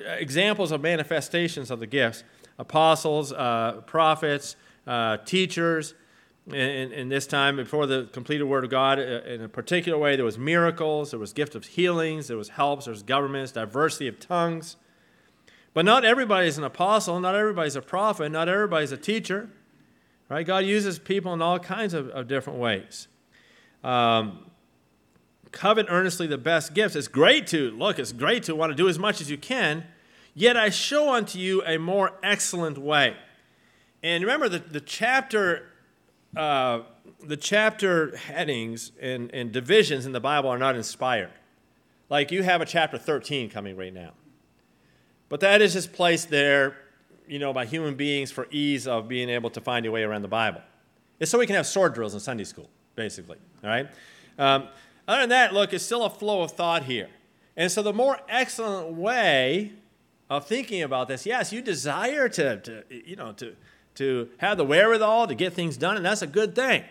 examples 0.06 0.72
of 0.72 0.82
manifestations 0.82 1.72
of 1.72 1.80
the 1.80 1.88
gifts 1.88 2.24
apostles, 2.60 3.34
uh, 3.34 3.82
prophets, 3.86 4.56
uh, 4.86 5.18
teachers, 5.18 5.96
in, 6.48 6.92
in, 6.92 7.10
this 7.10 7.26
time 7.26 7.56
before 7.56 7.86
the 7.86 8.10
completed 8.12 8.44
word 8.44 8.66
of 8.66 8.70
god 8.70 9.00
uh, 9.00 9.22
in 9.26 9.42
a 9.42 9.48
particular 9.48 9.98
way 9.98 10.18
there 10.18 10.26
was 10.26 10.38
miracles 10.38 11.12
there 11.12 11.20
was 11.20 11.32
gift 11.32 11.56
of 11.56 11.64
healings 11.64 12.28
there 12.28 12.36
was 12.36 12.50
helps 12.50 12.84
there 12.84 12.92
was 12.92 13.02
governments 13.02 13.54
diversity 13.54 14.10
of 14.10 14.20
tongues 14.20 14.76
but 15.74 15.86
not 15.86 16.06
everybody's 16.06 16.58
an 16.58 16.64
apostle 16.64 17.20
not 17.20 17.36
everybody's 17.36 17.76
a 17.76 17.82
prophet 17.82 18.32
not 18.32 18.48
everybody's 18.50 18.92
a 18.92 18.98
teacher 18.98 19.50
right 20.30 20.46
god 20.46 20.66
uses 20.66 21.00
people 21.00 21.34
in 21.34 21.42
all 21.42 21.60
kinds 21.60 21.94
of, 21.94 22.10
of 22.10 22.28
different 22.28 22.60
ways 22.60 23.08
um, 23.84 24.46
covet 25.52 25.86
earnestly 25.90 26.28
the 26.28 26.38
best 26.38 26.74
gifts 26.74 26.96
it's 26.96 27.08
great 27.08 27.48
to 27.48 27.72
look 27.72 28.00
it's 28.00 28.12
great 28.12 28.44
to 28.44 28.56
want 28.56 28.72
to 28.72 28.76
do 28.76 28.88
as 28.88 28.98
much 28.98 29.22
as 29.22 29.30
you 29.30 29.38
can 29.38 29.84
yet 30.34 30.58
i 30.58 30.70
show 30.70 31.14
unto 31.14 31.38
you 31.38 31.64
a 31.66 31.78
more 31.78 32.12
excellent 32.24 32.78
way 32.78 33.16
and 34.02 34.24
remember 34.24 34.50
the, 34.50 34.60
the 34.60 34.82
chapter 34.82 35.70
uh, 36.36 36.82
the 37.24 37.38
chapter 37.38 38.16
headings 38.18 38.92
and, 39.00 39.34
and 39.34 39.52
divisions 39.52 40.06
in 40.06 40.12
the 40.12 40.20
Bible 40.20 40.50
are 40.50 40.58
not 40.58 40.76
inspired. 40.76 41.32
Like 42.10 42.32
you 42.32 42.44
have 42.44 42.62
a 42.62 42.66
chapter 42.66 42.98
13 42.98 43.50
coming 43.50 43.78
right 43.78 43.94
now. 43.94 44.12
But 45.34 45.40
that 45.40 45.64
is 45.64 45.74
just 45.74 45.94
placed 45.94 46.30
there, 46.30 46.78
you 47.28 47.40
know, 47.40 47.54
by 47.54 47.66
human 47.66 47.96
beings 47.96 48.30
for 48.30 48.48
ease 48.52 48.86
of 48.86 49.08
being 49.08 49.30
able 49.30 49.50
to 49.50 49.62
find 49.62 49.84
your 49.84 49.92
way 49.92 50.04
around 50.04 50.22
the 50.22 50.28
Bible. 50.28 50.62
It's 51.20 51.32
so 51.32 51.40
we 51.40 51.48
can 51.48 51.56
have 51.56 51.66
sword 51.66 51.96
drills 51.96 52.14
in 52.14 52.20
Sunday 52.20 52.44
school, 52.44 52.70
basically. 52.94 53.40
All 53.64 53.70
right? 53.72 53.90
Um, 54.38 54.68
other 55.08 55.22
than 55.22 55.30
that, 55.30 55.52
look, 55.52 55.74
it's 55.74 55.84
still 55.84 56.06
a 56.06 56.10
flow 56.12 56.44
of 56.44 56.52
thought 56.52 56.84
here. 56.84 57.10
And 57.58 57.72
so 57.72 57.82
the 57.82 57.94
more 57.94 58.20
excellent 58.30 58.96
way 58.96 59.72
of 60.30 60.46
thinking 60.46 60.84
about 60.84 61.08
this, 61.08 61.26
yes, 61.26 61.52
you 61.52 61.64
desire 61.64 62.30
to, 62.30 62.58
to 62.58 62.84
you 62.92 63.16
know, 63.16 63.32
to, 63.32 63.56
to 63.96 64.30
have 64.38 64.58
the 64.58 64.66
wherewithal 64.66 65.26
to 65.26 65.34
get 65.34 65.54
things 65.54 65.78
done, 65.78 65.98
and 65.98 66.06
that's 66.06 66.22
a 66.22 66.28
good 66.28 66.54
thing. 66.54 66.84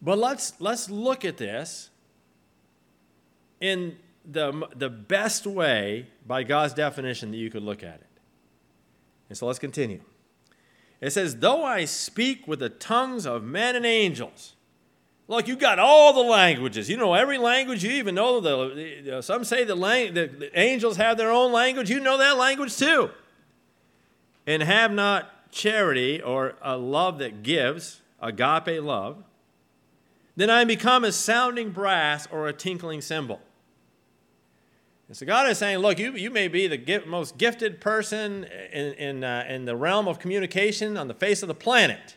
But 0.00 0.16
let's, 0.16 0.58
let's 0.60 0.88
look 0.88 1.26
at 1.26 1.36
this 1.36 1.90
in 3.60 3.98
the, 4.30 4.68
the 4.76 4.90
best 4.90 5.46
way, 5.46 6.06
by 6.26 6.42
God's 6.42 6.74
definition, 6.74 7.30
that 7.30 7.38
you 7.38 7.50
could 7.50 7.62
look 7.62 7.82
at 7.82 7.94
it. 7.94 8.06
And 9.28 9.36
so 9.36 9.46
let's 9.46 9.58
continue. 9.58 10.00
It 11.00 11.10
says, 11.10 11.36
Though 11.36 11.64
I 11.64 11.84
speak 11.86 12.46
with 12.46 12.60
the 12.60 12.68
tongues 12.68 13.26
of 13.26 13.42
men 13.42 13.74
and 13.74 13.86
angels. 13.86 14.54
Look, 15.26 15.46
you 15.46 15.56
got 15.56 15.78
all 15.78 16.14
the 16.14 16.22
languages. 16.22 16.88
You 16.88 16.96
know 16.96 17.12
every 17.12 17.36
language. 17.36 17.84
You 17.84 17.90
even 17.92 18.14
know 18.14 18.40
the. 18.40 19.02
the 19.04 19.18
uh, 19.18 19.22
some 19.22 19.44
say 19.44 19.64
the, 19.64 19.74
lang- 19.74 20.14
the, 20.14 20.26
the 20.26 20.58
angels 20.58 20.96
have 20.96 21.18
their 21.18 21.30
own 21.30 21.52
language. 21.52 21.90
You 21.90 22.00
know 22.00 22.16
that 22.16 22.38
language 22.38 22.76
too. 22.76 23.10
And 24.46 24.62
have 24.62 24.90
not 24.90 25.52
charity 25.52 26.22
or 26.22 26.54
a 26.62 26.78
love 26.78 27.18
that 27.18 27.42
gives, 27.42 28.00
agape 28.20 28.82
love, 28.82 29.22
then 30.36 30.48
I 30.48 30.64
become 30.64 31.04
a 31.04 31.12
sounding 31.12 31.70
brass 31.70 32.26
or 32.30 32.48
a 32.48 32.54
tinkling 32.54 33.02
cymbal. 33.02 33.40
And 35.08 35.16
so 35.16 35.24
God 35.24 35.48
is 35.48 35.56
saying, 35.56 35.78
look, 35.78 35.98
you, 35.98 36.12
you 36.12 36.30
may 36.30 36.48
be 36.48 36.66
the 36.66 36.76
gift, 36.76 37.06
most 37.06 37.38
gifted 37.38 37.80
person 37.80 38.44
in, 38.44 38.92
in, 38.94 39.24
uh, 39.24 39.46
in 39.48 39.64
the 39.64 39.74
realm 39.74 40.06
of 40.06 40.18
communication 40.18 40.98
on 40.98 41.08
the 41.08 41.14
face 41.14 41.42
of 41.42 41.48
the 41.48 41.54
planet. 41.54 42.16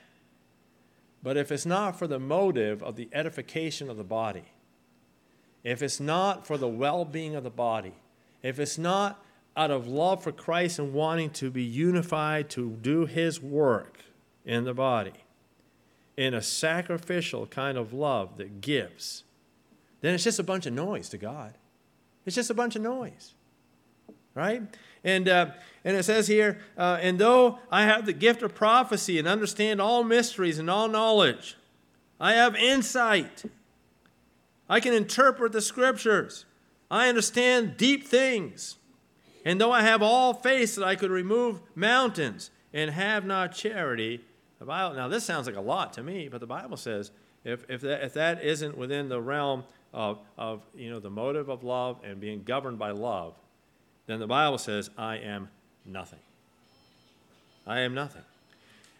But 1.24 1.38
if 1.38 1.52
it's 1.52 1.66
not 1.66 1.98
for 1.98 2.06
the 2.06 2.20
motive 2.20 2.84
of 2.84 2.98
the 2.98 3.08
edification 3.14 3.90
of 3.90 3.96
the 3.96 4.04
body, 4.04 4.44
if 5.64 5.82
it's 5.82 6.00
not 6.00 6.46
for 6.46 6.58
the 6.58 6.68
well 6.68 7.06
being 7.06 7.36
of 7.36 7.44
the 7.44 7.50
body, 7.50 7.94
if 8.44 8.60
it's 8.60 8.78
not 8.78 9.24
out 9.56 9.72
of 9.72 9.88
love 9.88 10.24
for 10.24 10.32
Christ 10.32 10.80
and 10.80 10.94
wanting 10.94 11.30
to 11.32 11.50
be 11.50 11.64
unified 11.64 12.50
to 12.52 12.72
do 12.82 13.06
his 13.06 13.42
work 13.42 14.00
in 14.46 14.64
the 14.64 14.74
body 14.74 15.14
in 16.18 16.34
a 16.34 16.42
sacrificial 16.42 17.46
kind 17.48 17.78
of 17.78 17.94
love 17.94 18.38
that 18.38 18.60
gives, 18.60 19.24
then 20.02 20.14
it's 20.14 20.24
just 20.24 20.40
a 20.40 20.44
bunch 20.44 20.66
of 20.66 20.74
noise 20.74 21.08
to 21.10 21.18
God. 21.18 21.54
It's 22.26 22.36
just 22.36 22.50
a 22.50 22.54
bunch 22.54 22.76
of 22.76 22.82
noise, 22.82 23.34
right? 24.36 24.62
And, 25.04 25.28
uh, 25.28 25.52
and 25.84 25.98
it 25.98 26.04
says 26.04 26.28
here, 26.28 26.60
uh, 26.78 27.00
and 27.02 27.18
though 27.18 27.60
I 27.72 27.84
have 27.84 28.06
the 28.06 28.14
gift 28.14 28.44
of 28.44 28.54
prophecy 28.54 29.18
and 29.18 29.28
understand 29.28 29.82
all 29.82 30.04
mysteries 30.04 30.60
and 30.60 30.70
all 30.70 30.88
knowledge, 30.88 31.58
I 32.20 32.34
have 32.34 32.56
insight. 32.56 33.44
I 34.70 34.80
can 34.80 34.94
interpret 34.94 35.52
the 35.52 35.62
scriptures. 35.62 36.46
I 36.90 37.10
understand 37.10 37.78
deep 37.78 38.06
things. 38.06 38.78
And 39.44 39.60
though 39.60 39.72
I 39.72 39.82
have 39.82 40.04
all 40.04 40.34
faith 40.34 40.76
that 40.76 40.86
I 40.86 40.96
could 40.96 41.10
remove 41.10 41.62
mountains 41.74 42.52
and 42.74 42.92
have 42.92 43.26
not 43.26 43.54
charity, 43.54 44.22
the 44.60 44.66
Bible, 44.66 44.96
now 44.96 45.08
this 45.08 45.24
sounds 45.24 45.48
like 45.48 45.56
a 45.56 45.62
lot 45.62 45.94
to 45.94 46.04
me, 46.04 46.28
but 46.28 46.40
the 46.40 46.48
Bible 46.48 46.78
says 46.78 47.12
if, 47.44 47.66
if, 47.70 47.82
that, 47.82 48.04
if 48.04 48.14
that 48.14 48.44
isn't 48.44 48.78
within 48.78 49.10
the 49.10 49.20
realm 49.20 49.64
of, 49.94 50.20
of 50.38 50.62
you 50.76 50.90
know, 50.90 51.00
the 51.00 51.10
motive 51.10 51.50
of 51.50 51.64
love 51.64 51.98
and 52.04 52.20
being 52.20 52.44
governed 52.44 52.80
by 52.80 52.92
love, 52.92 53.34
then 54.08 54.20
the 54.20 54.28
Bible 54.28 54.58
says, 54.58 54.90
I 54.98 55.18
am 55.18 55.50
nothing. 55.86 56.20
I 57.68 57.82
am 57.82 57.94
nothing. 57.94 58.24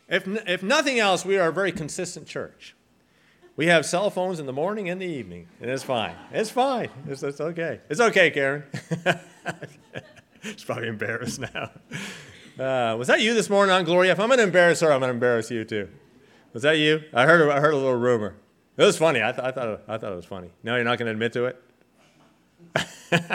If, 0.08 0.28
if 0.48 0.64
nothing 0.64 1.00
else, 1.00 1.26
we 1.26 1.38
are 1.38 1.50
a 1.50 1.54
very 1.54 1.72
consistent 1.72 2.28
church. 2.28 2.76
We 3.56 3.68
have 3.68 3.86
cell 3.86 4.10
phones 4.10 4.40
in 4.40 4.46
the 4.46 4.54
morning 4.54 4.90
and 4.90 5.02
the 5.02 5.06
evening, 5.06 5.48
and 5.60 5.70
it's 5.70 5.84
fine. 5.84 6.16
It's 6.32 6.50
fine. 6.50 6.90
It's, 7.08 7.22
it's 7.24 7.42
okay. 7.42 7.80
It's 7.90 8.00
okay, 8.00 8.32
Karen. 8.32 8.64
She's 10.44 10.64
probably 10.64 10.88
embarrassed 10.88 11.40
now. 11.40 11.72
Uh, 12.60 12.96
was 12.98 13.08
that 13.08 13.22
you 13.22 13.34
this 13.34 13.50
morning 13.50 13.74
on 13.74 13.84
Gloria? 13.84 14.12
If 14.12 14.20
I'm 14.20 14.28
going 14.28 14.38
to 14.40 14.44
embarrass 14.44 14.80
her, 14.82 14.92
I'm 14.92 15.00
going 15.00 15.10
to 15.10 15.14
embarrass 15.14 15.52
you 15.52 15.64
too. 15.64 15.90
Was 16.54 16.64
that 16.64 16.78
you? 16.78 17.02
I 17.14 17.26
heard, 17.26 17.50
I 17.50 17.60
heard 17.60 17.74
a 17.74 17.78
little 17.78 17.96
rumor. 17.96 18.36
It 18.78 18.84
was 18.84 18.98
funny. 18.98 19.22
I, 19.22 19.32
th- 19.32 19.44
I, 19.44 19.52
thought, 19.52 19.82
I 19.88 19.98
thought 19.98 20.12
it 20.12 20.16
was 20.16 20.26
funny. 20.26 20.50
No, 20.64 20.76
you're 20.76 20.86
not 20.86 20.98
going 20.98 21.08
to 21.08 21.12
admit 21.12 21.34
to 21.34 21.46
it? 21.46 21.62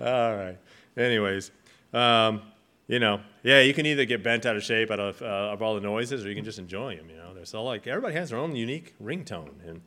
all 0.00 0.36
right. 0.36 0.58
Anyways, 0.96 1.50
um, 1.92 2.42
you 2.88 2.98
know, 2.98 3.20
yeah, 3.42 3.60
you 3.60 3.72
can 3.72 3.86
either 3.86 4.04
get 4.04 4.22
bent 4.22 4.46
out 4.46 4.56
of 4.56 4.62
shape 4.62 4.90
out 4.90 5.00
of, 5.00 5.22
uh, 5.22 5.52
of 5.52 5.62
all 5.62 5.74
the 5.74 5.80
noises, 5.80 6.24
or 6.24 6.28
you 6.28 6.34
can 6.34 6.44
just 6.44 6.58
enjoy 6.58 6.96
them. 6.96 7.08
You 7.08 7.16
know, 7.16 7.34
they're 7.34 7.44
so 7.44 7.62
like 7.62 7.86
everybody 7.86 8.14
has 8.14 8.30
their 8.30 8.38
own 8.38 8.56
unique 8.56 8.94
ringtone. 9.02 9.52
And 9.66 9.80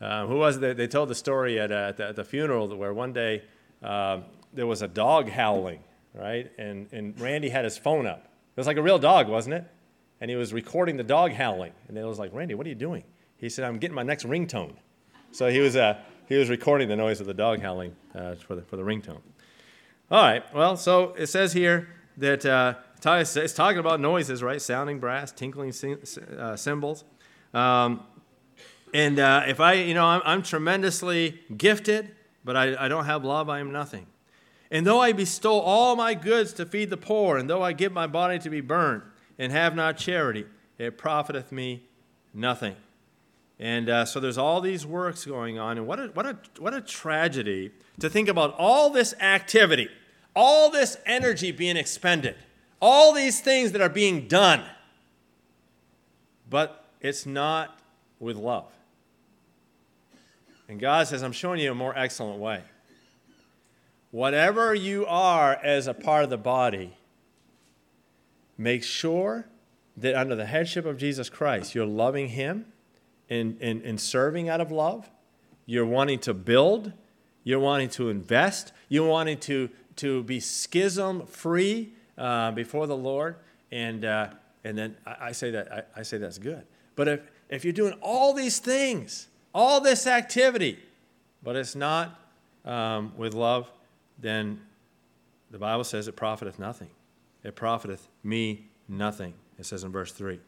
uh, 0.00 0.26
who 0.26 0.36
was 0.36 0.56
it? 0.56 0.76
They 0.76 0.88
told 0.88 1.08
the 1.08 1.14
story 1.14 1.60
at, 1.60 1.70
uh, 1.70 1.86
at, 1.88 1.96
the, 1.96 2.08
at 2.08 2.16
the 2.16 2.24
funeral 2.24 2.74
where 2.76 2.92
one 2.92 3.12
day 3.12 3.44
um, 3.82 4.24
there 4.52 4.66
was 4.66 4.82
a 4.82 4.88
dog 4.88 5.30
howling, 5.30 5.80
right? 6.14 6.50
And 6.58 6.88
and 6.92 7.18
Randy 7.20 7.48
had 7.48 7.64
his 7.64 7.78
phone 7.78 8.06
up. 8.06 8.24
It 8.24 8.60
was 8.60 8.66
like 8.66 8.76
a 8.76 8.82
real 8.82 8.98
dog, 8.98 9.28
wasn't 9.28 9.54
it? 9.54 9.64
And 10.22 10.30
he 10.30 10.36
was 10.36 10.52
recording 10.52 10.96
the 10.96 11.02
dog 11.02 11.32
howling. 11.32 11.72
And 11.88 11.98
it 11.98 12.04
was 12.04 12.16
like, 12.16 12.32
Randy, 12.32 12.54
what 12.54 12.64
are 12.64 12.68
you 12.68 12.76
doing? 12.76 13.02
He 13.38 13.48
said, 13.48 13.64
I'm 13.64 13.78
getting 13.78 13.96
my 13.96 14.04
next 14.04 14.24
ringtone. 14.24 14.74
So 15.32 15.50
he 15.50 15.58
was, 15.58 15.74
uh, 15.74 15.98
he 16.28 16.36
was 16.36 16.48
recording 16.48 16.86
the 16.86 16.94
noise 16.94 17.20
of 17.20 17.26
the 17.26 17.34
dog 17.34 17.60
howling 17.60 17.96
uh, 18.14 18.36
for, 18.36 18.54
the, 18.54 18.62
for 18.62 18.76
the 18.76 18.84
ringtone. 18.84 19.18
All 20.12 20.22
right, 20.22 20.44
well, 20.54 20.76
so 20.76 21.12
it 21.18 21.26
says 21.26 21.52
here 21.52 21.88
that 22.18 22.46
uh, 22.46 22.74
it's 23.04 23.52
talking 23.52 23.80
about 23.80 23.98
noises, 23.98 24.44
right? 24.44 24.62
Sounding 24.62 25.00
brass, 25.00 25.32
tinkling 25.32 25.72
uh, 26.38 26.54
cymbals. 26.54 27.02
Um, 27.52 28.04
and 28.94 29.18
uh, 29.18 29.42
if 29.48 29.58
I, 29.58 29.72
you 29.72 29.94
know, 29.94 30.06
I'm, 30.06 30.22
I'm 30.24 30.42
tremendously 30.44 31.40
gifted, 31.56 32.14
but 32.44 32.56
I, 32.56 32.84
I 32.84 32.86
don't 32.86 33.06
have 33.06 33.24
love, 33.24 33.48
I 33.48 33.58
am 33.58 33.72
nothing. 33.72 34.06
And 34.70 34.86
though 34.86 35.00
I 35.00 35.10
bestow 35.14 35.58
all 35.58 35.96
my 35.96 36.14
goods 36.14 36.52
to 36.52 36.64
feed 36.64 36.90
the 36.90 36.96
poor, 36.96 37.38
and 37.38 37.50
though 37.50 37.62
I 37.62 37.72
give 37.72 37.90
my 37.90 38.06
body 38.06 38.38
to 38.38 38.48
be 38.48 38.60
burnt, 38.60 39.02
and 39.42 39.50
have 39.50 39.74
not 39.74 39.96
charity, 39.96 40.46
it 40.78 40.96
profiteth 40.96 41.50
me 41.50 41.82
nothing. 42.32 42.76
And 43.58 43.90
uh, 43.90 44.04
so 44.04 44.20
there's 44.20 44.38
all 44.38 44.60
these 44.60 44.86
works 44.86 45.24
going 45.24 45.58
on. 45.58 45.78
And 45.78 45.86
what 45.86 45.98
a, 45.98 46.06
what, 46.14 46.26
a, 46.26 46.38
what 46.60 46.72
a 46.72 46.80
tragedy 46.80 47.72
to 47.98 48.08
think 48.08 48.28
about 48.28 48.54
all 48.56 48.88
this 48.88 49.14
activity, 49.14 49.88
all 50.36 50.70
this 50.70 50.96
energy 51.06 51.50
being 51.50 51.76
expended, 51.76 52.36
all 52.80 53.12
these 53.12 53.40
things 53.40 53.72
that 53.72 53.80
are 53.80 53.88
being 53.88 54.28
done. 54.28 54.62
But 56.48 56.84
it's 57.00 57.26
not 57.26 57.80
with 58.20 58.36
love. 58.36 58.70
And 60.68 60.78
God 60.78 61.08
says, 61.08 61.24
I'm 61.24 61.32
showing 61.32 61.58
you 61.58 61.72
a 61.72 61.74
more 61.74 61.98
excellent 61.98 62.38
way. 62.38 62.62
Whatever 64.12 64.72
you 64.72 65.04
are 65.06 65.58
as 65.64 65.88
a 65.88 65.94
part 65.94 66.22
of 66.22 66.30
the 66.30 66.38
body, 66.38 66.96
make 68.62 68.82
sure 68.82 69.46
that 69.96 70.14
under 70.14 70.34
the 70.34 70.46
headship 70.46 70.86
of 70.86 70.96
Jesus 70.96 71.28
Christ, 71.28 71.74
you're 71.74 71.86
loving 71.86 72.28
Him 72.28 72.66
and, 73.28 73.60
in, 73.60 73.80
in 73.82 73.98
serving 73.98 74.48
out 74.48 74.60
of 74.60 74.70
love. 74.70 75.10
You're 75.66 75.86
wanting 75.86 76.18
to 76.20 76.34
build. 76.34 76.92
You're 77.44 77.60
wanting 77.60 77.88
to 77.90 78.08
invest. 78.08 78.72
You're 78.88 79.08
wanting 79.08 79.38
to, 79.40 79.70
to 79.96 80.22
be 80.22 80.40
schism 80.40 81.26
free 81.26 81.92
uh, 82.16 82.52
before 82.52 82.86
the 82.86 82.96
Lord. 82.96 83.36
And, 83.70 84.04
uh, 84.04 84.28
and 84.64 84.76
then 84.76 84.96
I, 85.06 85.16
I 85.20 85.32
say 85.32 85.50
that 85.52 85.72
I, 85.72 86.00
I, 86.00 86.02
say 86.02 86.18
that's 86.18 86.38
good. 86.38 86.64
But 86.94 87.08
if, 87.08 87.20
if 87.48 87.64
you're 87.64 87.72
doing 87.72 87.94
all 88.02 88.34
these 88.34 88.58
things, 88.58 89.28
all 89.54 89.80
this 89.80 90.06
activity, 90.06 90.78
but 91.42 91.56
it's 91.56 91.74
not 91.74 92.20
um, 92.64 93.12
with 93.16 93.34
love, 93.34 93.70
then 94.18 94.60
the 95.50 95.58
Bible 95.58 95.84
says 95.84 96.08
it 96.08 96.16
profiteth 96.16 96.58
nothing. 96.58 96.90
It 97.44 97.56
profiteth 97.56 98.08
me 98.22 98.70
nothing. 98.88 99.34
It 99.58 99.66
says 99.66 99.84
in 99.84 99.92
verse 99.92 100.12
3. 100.12 100.40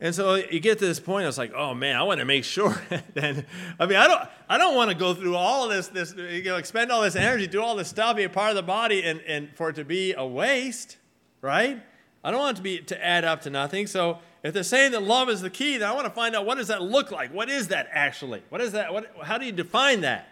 And 0.00 0.14
so 0.14 0.34
you 0.34 0.60
get 0.60 0.78
to 0.80 0.86
this 0.86 1.00
point, 1.00 1.26
it's 1.26 1.38
like, 1.38 1.52
oh 1.54 1.74
man, 1.74 1.96
I 1.96 2.02
want 2.02 2.20
to 2.20 2.26
make 2.26 2.44
sure. 2.44 2.80
then, 3.14 3.46
I 3.78 3.86
mean, 3.86 3.96
I 3.96 4.06
don't, 4.06 4.28
I 4.48 4.58
don't 4.58 4.74
want 4.74 4.90
to 4.90 4.96
go 4.96 5.14
through 5.14 5.36
all 5.36 5.64
of 5.64 5.70
this, 5.70 5.88
this, 5.88 6.14
you 6.16 6.44
know, 6.44 6.56
expend 6.56 6.92
all 6.92 7.02
this 7.02 7.16
energy, 7.16 7.46
do 7.46 7.62
all 7.62 7.76
this 7.76 7.88
stuff, 7.88 8.16
be 8.16 8.24
a 8.24 8.28
part 8.28 8.50
of 8.50 8.56
the 8.56 8.62
body, 8.62 9.02
and, 9.04 9.20
and 9.22 9.56
for 9.56 9.70
it 9.70 9.76
to 9.76 9.84
be 9.84 10.12
a 10.12 10.26
waste, 10.26 10.98
right? 11.40 11.82
I 12.22 12.30
don't 12.30 12.40
want 12.40 12.56
it 12.56 12.58
to 12.58 12.62
be 12.62 12.78
to 12.80 13.04
add 13.04 13.24
up 13.24 13.42
to 13.42 13.50
nothing. 13.50 13.86
So 13.86 14.18
if 14.42 14.52
they're 14.52 14.64
saying 14.64 14.92
that 14.92 15.02
love 15.02 15.30
is 15.30 15.40
the 15.40 15.50
key, 15.50 15.78
then 15.78 15.88
I 15.88 15.92
want 15.92 16.06
to 16.06 16.12
find 16.12 16.34
out 16.34 16.44
what 16.44 16.58
does 16.58 16.68
that 16.68 16.82
look 16.82 17.10
like? 17.10 17.32
What 17.32 17.48
is 17.48 17.68
that 17.68 17.88
actually? 17.92 18.42
What 18.48 18.60
is 18.60 18.72
that? 18.72 18.92
What, 18.92 19.10
how 19.22 19.38
do 19.38 19.46
you 19.46 19.52
define 19.52 20.02
that? 20.02 20.28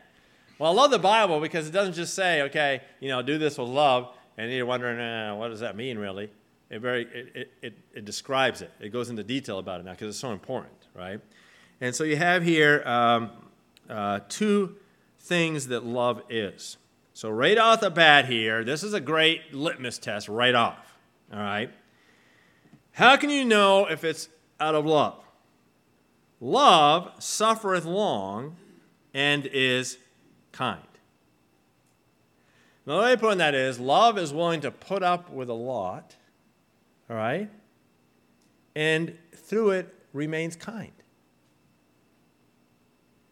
Well, 0.59 0.70
I 0.70 0.74
love 0.74 0.90
the 0.90 0.98
Bible 0.98 1.40
because 1.40 1.66
it 1.66 1.72
doesn't 1.72 1.94
just 1.94 2.14
say, 2.14 2.42
okay, 2.42 2.83
you 3.00 3.09
know, 3.09 3.22
do 3.22 3.38
this 3.38 3.59
with 3.59 3.68
love, 3.68 4.14
and 4.37 4.51
you're 4.53 4.66
wondering, 4.66 4.99
eh, 4.99 5.33
what 5.33 5.49
does 5.49 5.61
that 5.61 5.77
mean 5.77 5.99
really? 5.99 6.31
it 6.70 6.81
very 6.81 7.05
it, 7.05 7.53
it, 7.62 7.79
it 7.94 8.05
describes 8.05 8.62
it. 8.62 8.70
It 8.81 8.88
goes 8.90 9.11
into 9.11 9.23
detail 9.23 9.59
about 9.59 9.81
it 9.81 9.85
now 9.85 9.92
because 9.92 10.09
it's 10.09 10.18
so 10.18 10.33
important, 10.33 10.75
right? 10.94 11.20
And 11.81 11.94
so 11.94 12.05
you 12.05 12.16
have 12.16 12.42
here 12.42 12.83
um, 12.85 13.31
uh, 13.88 14.20
two 14.29 14.77
things 15.20 15.68
that 15.68 15.85
love 15.85 16.23
is. 16.29 16.77
So 17.12 17.31
right 17.31 17.59
off 17.59 17.81
the 17.81 17.90
bat 17.90 18.27
here, 18.27 18.64
this 18.64 18.83
is 18.83 18.92
a 18.92 19.01
great 19.01 19.55
litmus 19.55 19.99
test 19.99 20.29
right 20.29 20.55
off. 20.55 20.97
All 21.33 21.38
right. 21.38 21.70
How 22.92 23.16
can 23.16 23.31
you 23.31 23.44
know 23.44 23.87
if 23.87 24.03
it's 24.03 24.29
out 24.59 24.75
of 24.75 24.85
love? 24.85 25.20
Love 26.40 27.12
suffereth 27.23 27.85
long 27.85 28.57
and 29.12 29.47
is 29.47 29.99
kind. 30.51 30.83
The 32.85 32.97
way 32.97 33.16
put 33.16 33.38
that 33.38 33.55
is 33.55 33.81
love 33.81 34.18
is 34.18 34.33
willing 34.33 34.61
to 34.62 34.70
put 34.70 35.03
up 35.03 35.31
with 35.31 35.49
a 35.49 35.55
lot 35.55 36.16
all 37.09 37.16
right? 37.16 37.51
And 38.75 39.16
through 39.37 39.70
it 39.70 39.94
remains 40.12 40.57
kind. 40.57 40.92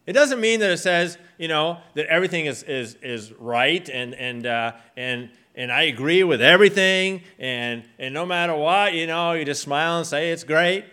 It 0.05 0.13
doesn't 0.13 0.41
mean 0.41 0.59
that 0.59 0.69
it 0.69 0.77
says, 0.77 1.17
you 1.37 1.47
know, 1.47 1.77
that 1.95 2.07
everything 2.07 2.45
is, 2.45 2.63
is, 2.63 2.95
is 2.95 3.31
right 3.33 3.87
and, 3.89 4.13
and, 4.15 4.45
uh, 4.45 4.73
and, 4.97 5.29
and 5.55 5.71
I 5.71 5.83
agree 5.83 6.23
with 6.23 6.41
everything 6.41 7.21
and, 7.39 7.83
and 7.97 8.13
no 8.13 8.25
matter 8.25 8.53
what, 8.53 8.93
you 8.93 9.07
know, 9.07 9.31
you 9.31 9.45
just 9.45 9.61
smile 9.61 9.97
and 9.97 10.07
say 10.07 10.31
it's 10.31 10.43
great. 10.43 10.85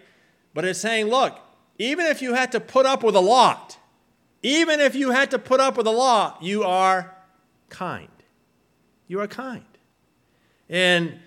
But 0.55 0.65
it's 0.65 0.81
saying, 0.81 1.07
look, 1.07 1.39
even 1.79 2.07
if 2.07 2.23
you 2.23 2.35
had 2.35 2.53
to 2.53 2.61
put 2.61 2.87
up 2.87 3.03
with 3.03 3.17
a 3.17 3.21
lot, 3.21 3.79
even 4.43 4.81
if 4.81 4.95
you 4.95 5.11
had 5.11 5.31
to 5.33 5.39
put 5.39 5.61
up 5.61 5.77
with 5.77 5.87
a 5.87 5.93
lot, 5.93 6.43
you 6.43 6.63
are 6.63 7.15
kind. 7.69 8.09
You 9.11 9.19
are 9.19 9.27
kind. 9.27 9.65
And 10.69 11.19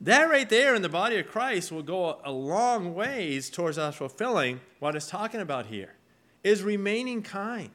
that 0.00 0.24
right 0.24 0.50
there 0.50 0.74
in 0.74 0.82
the 0.82 0.88
body 0.88 1.20
of 1.20 1.28
Christ 1.28 1.70
will 1.70 1.84
go 1.84 2.18
a 2.24 2.32
long 2.32 2.94
ways 2.94 3.48
towards 3.48 3.78
us 3.78 3.94
fulfilling 3.94 4.58
what 4.80 4.96
it's 4.96 5.06
talking 5.06 5.40
about 5.40 5.66
here 5.66 5.94
is 6.42 6.64
remaining 6.64 7.22
kind. 7.22 7.70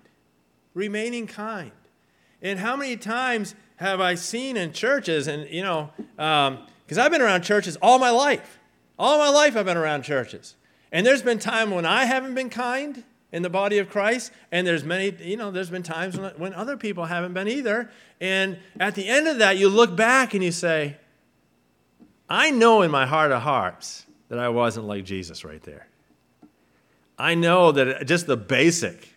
Remaining 0.73 1.27
kind. 1.27 1.71
And 2.41 2.59
how 2.59 2.75
many 2.75 2.97
times 2.97 3.55
have 3.77 4.01
I 4.01 4.15
seen 4.15 4.57
in 4.57 4.73
churches, 4.73 5.27
and 5.27 5.49
you 5.49 5.63
know, 5.63 5.91
because 6.17 6.97
um, 6.97 6.99
I've 6.99 7.11
been 7.11 7.21
around 7.21 7.43
churches 7.43 7.77
all 7.81 7.99
my 7.99 8.09
life. 8.09 8.59
All 8.99 9.17
my 9.17 9.29
life 9.29 9.55
I've 9.55 9.65
been 9.65 9.77
around 9.77 10.01
churches. 10.01 10.57
And 10.91 11.05
there's 11.05 11.21
been 11.21 11.39
time 11.39 11.71
when 11.71 11.85
I 11.85 12.03
haven't 12.03 12.35
been 12.35 12.49
kind 12.49 13.05
in 13.31 13.41
the 13.41 13.49
body 13.49 13.77
of 13.77 13.89
Christ, 13.89 14.31
and 14.51 14.65
there's 14.65 14.83
many, 14.83 15.13
you 15.21 15.35
know, 15.35 15.51
there's 15.51 15.69
been 15.69 15.83
times 15.83 16.17
when, 16.17 16.31
when 16.37 16.53
other 16.53 16.77
people 16.77 17.05
haven't 17.05 17.33
been 17.33 17.47
either. 17.47 17.89
And 18.21 18.57
at 18.79 18.95
the 18.95 19.07
end 19.07 19.27
of 19.27 19.39
that, 19.39 19.57
you 19.57 19.67
look 19.67 19.95
back 19.95 20.33
and 20.33 20.43
you 20.43 20.51
say, 20.51 20.97
I 22.29 22.51
know 22.51 22.81
in 22.81 22.91
my 22.91 23.05
heart 23.05 23.31
of 23.31 23.41
hearts 23.41 24.05
that 24.29 24.39
I 24.39 24.49
wasn't 24.49 24.87
like 24.87 25.03
Jesus 25.03 25.43
right 25.43 25.61
there. 25.63 25.87
I 27.17 27.35
know 27.35 27.71
that 27.71 28.05
just 28.05 28.27
the 28.27 28.37
basic. 28.37 29.13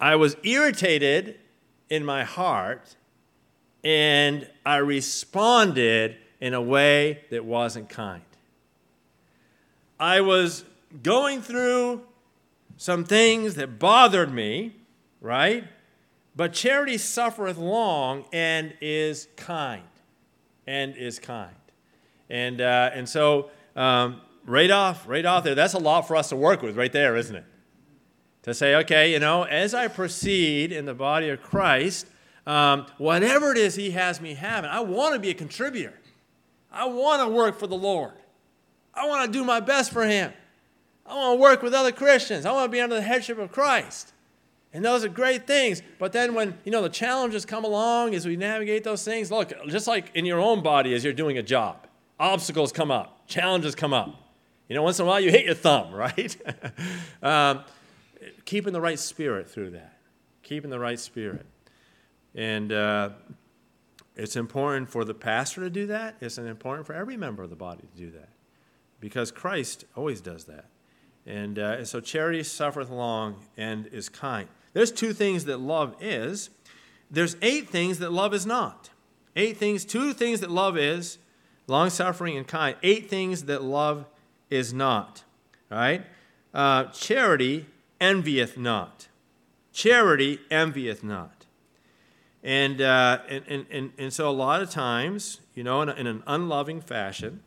I 0.00 0.16
was 0.16 0.36
irritated 0.42 1.38
in 1.88 2.04
my 2.04 2.24
heart 2.24 2.96
and 3.84 4.48
I 4.66 4.76
responded 4.76 6.16
in 6.40 6.54
a 6.54 6.62
way 6.62 7.24
that 7.30 7.44
wasn't 7.44 7.88
kind. 7.88 8.22
I 9.98 10.20
was 10.20 10.64
going 11.02 11.42
through 11.42 12.02
some 12.78 13.04
things 13.04 13.56
that 13.56 13.78
bothered 13.80 14.32
me, 14.32 14.72
right? 15.20 15.64
But 16.34 16.52
charity 16.52 16.96
suffereth 16.96 17.58
long 17.58 18.24
and 18.32 18.72
is 18.80 19.26
kind. 19.36 19.82
And 20.66 20.96
is 20.96 21.18
kind. 21.18 21.56
And, 22.30 22.60
uh, 22.60 22.90
and 22.94 23.08
so, 23.08 23.50
um, 23.74 24.20
right 24.44 24.70
off, 24.70 25.08
right 25.08 25.24
off 25.26 25.42
there, 25.42 25.56
that's 25.56 25.74
a 25.74 25.78
lot 25.78 26.06
for 26.06 26.14
us 26.14 26.28
to 26.28 26.36
work 26.36 26.62
with 26.62 26.76
right 26.76 26.92
there, 26.92 27.16
isn't 27.16 27.34
it? 27.34 27.44
To 28.42 28.54
say, 28.54 28.76
okay, 28.76 29.12
you 29.12 29.18
know, 29.18 29.42
as 29.42 29.74
I 29.74 29.88
proceed 29.88 30.70
in 30.70 30.84
the 30.84 30.94
body 30.94 31.30
of 31.30 31.42
Christ, 31.42 32.06
um, 32.46 32.86
whatever 32.98 33.50
it 33.50 33.58
is 33.58 33.74
He 33.74 33.90
has 33.90 34.20
me 34.20 34.34
having, 34.34 34.70
I 34.70 34.80
want 34.80 35.14
to 35.14 35.20
be 35.20 35.30
a 35.30 35.34
contributor. 35.34 35.98
I 36.70 36.86
want 36.86 37.22
to 37.22 37.28
work 37.28 37.58
for 37.58 37.66
the 37.66 37.76
Lord. 37.76 38.12
I 38.94 39.08
want 39.08 39.26
to 39.26 39.36
do 39.36 39.44
my 39.44 39.58
best 39.58 39.90
for 39.90 40.04
Him. 40.04 40.32
I 41.08 41.14
want 41.14 41.38
to 41.38 41.42
work 41.42 41.62
with 41.62 41.74
other 41.74 41.92
Christians. 41.92 42.44
I 42.44 42.52
want 42.52 42.70
to 42.70 42.76
be 42.76 42.80
under 42.80 42.96
the 42.96 43.02
headship 43.02 43.38
of 43.38 43.50
Christ. 43.50 44.12
And 44.72 44.84
those 44.84 45.04
are 45.04 45.08
great 45.08 45.46
things. 45.46 45.82
But 45.98 46.12
then 46.12 46.34
when, 46.34 46.58
you 46.64 46.70
know, 46.70 46.82
the 46.82 46.90
challenges 46.90 47.46
come 47.46 47.64
along 47.64 48.14
as 48.14 48.26
we 48.26 48.36
navigate 48.36 48.84
those 48.84 49.04
things, 49.04 49.30
look, 49.30 49.52
just 49.68 49.86
like 49.86 50.10
in 50.14 50.26
your 50.26 50.40
own 50.40 50.62
body 50.62 50.92
as 50.94 51.02
you're 51.02 51.14
doing 51.14 51.38
a 51.38 51.42
job 51.42 51.88
obstacles 52.20 52.72
come 52.72 52.90
up, 52.90 53.26
challenges 53.26 53.74
come 53.74 53.92
up. 53.92 54.14
You 54.68 54.74
know, 54.74 54.82
once 54.82 54.98
in 54.98 55.06
a 55.06 55.08
while 55.08 55.20
you 55.20 55.30
hit 55.30 55.46
your 55.46 55.54
thumb, 55.54 55.92
right? 55.94 56.36
um, 57.22 57.64
keeping 58.44 58.72
the 58.72 58.80
right 58.80 58.98
spirit 58.98 59.48
through 59.48 59.70
that. 59.70 59.98
Keeping 60.42 60.70
the 60.70 60.78
right 60.78 60.98
spirit. 60.98 61.46
And 62.34 62.72
uh, 62.72 63.10
it's 64.16 64.36
important 64.36 64.90
for 64.90 65.04
the 65.04 65.14
pastor 65.14 65.62
to 65.62 65.70
do 65.70 65.86
that. 65.86 66.16
It's 66.20 66.38
important 66.38 66.86
for 66.86 66.94
every 66.94 67.16
member 67.16 67.42
of 67.42 67.50
the 67.50 67.56
body 67.56 67.82
to 67.82 67.96
do 67.96 68.10
that 68.12 68.28
because 69.00 69.30
Christ 69.30 69.84
always 69.96 70.20
does 70.20 70.44
that. 70.44 70.66
And, 71.28 71.58
uh, 71.58 71.76
and 71.76 71.86
so 71.86 72.00
charity 72.00 72.42
suffereth 72.42 72.88
long 72.88 73.36
and 73.58 73.86
is 73.88 74.08
kind. 74.08 74.48
There's 74.72 74.90
two 74.90 75.12
things 75.12 75.44
that 75.44 75.60
love 75.60 75.94
is. 76.00 76.48
There's 77.10 77.36
eight 77.42 77.68
things 77.68 77.98
that 77.98 78.12
love 78.12 78.32
is 78.32 78.46
not. 78.46 78.88
Eight 79.36 79.58
things, 79.58 79.84
two 79.84 80.14
things 80.14 80.40
that 80.40 80.50
love 80.50 80.78
is 80.78 81.18
long 81.66 81.90
suffering 81.90 82.38
and 82.38 82.46
kind. 82.46 82.76
Eight 82.82 83.10
things 83.10 83.44
that 83.44 83.62
love 83.62 84.06
is 84.48 84.72
not. 84.72 85.22
Right? 85.70 86.06
Uh, 86.54 86.84
charity 86.84 87.66
envieth 88.00 88.56
not. 88.56 89.08
Charity 89.70 90.38
envieth 90.50 91.04
not. 91.04 91.44
And, 92.42 92.80
uh, 92.80 93.18
and, 93.28 93.44
and, 93.46 93.66
and, 93.70 93.92
and 93.98 94.12
so 94.14 94.30
a 94.30 94.32
lot 94.32 94.62
of 94.62 94.70
times, 94.70 95.40
you 95.54 95.62
know, 95.62 95.82
in, 95.82 95.90
a, 95.90 95.92
in 95.92 96.06
an 96.06 96.22
unloving 96.26 96.80
fashion, 96.80 97.42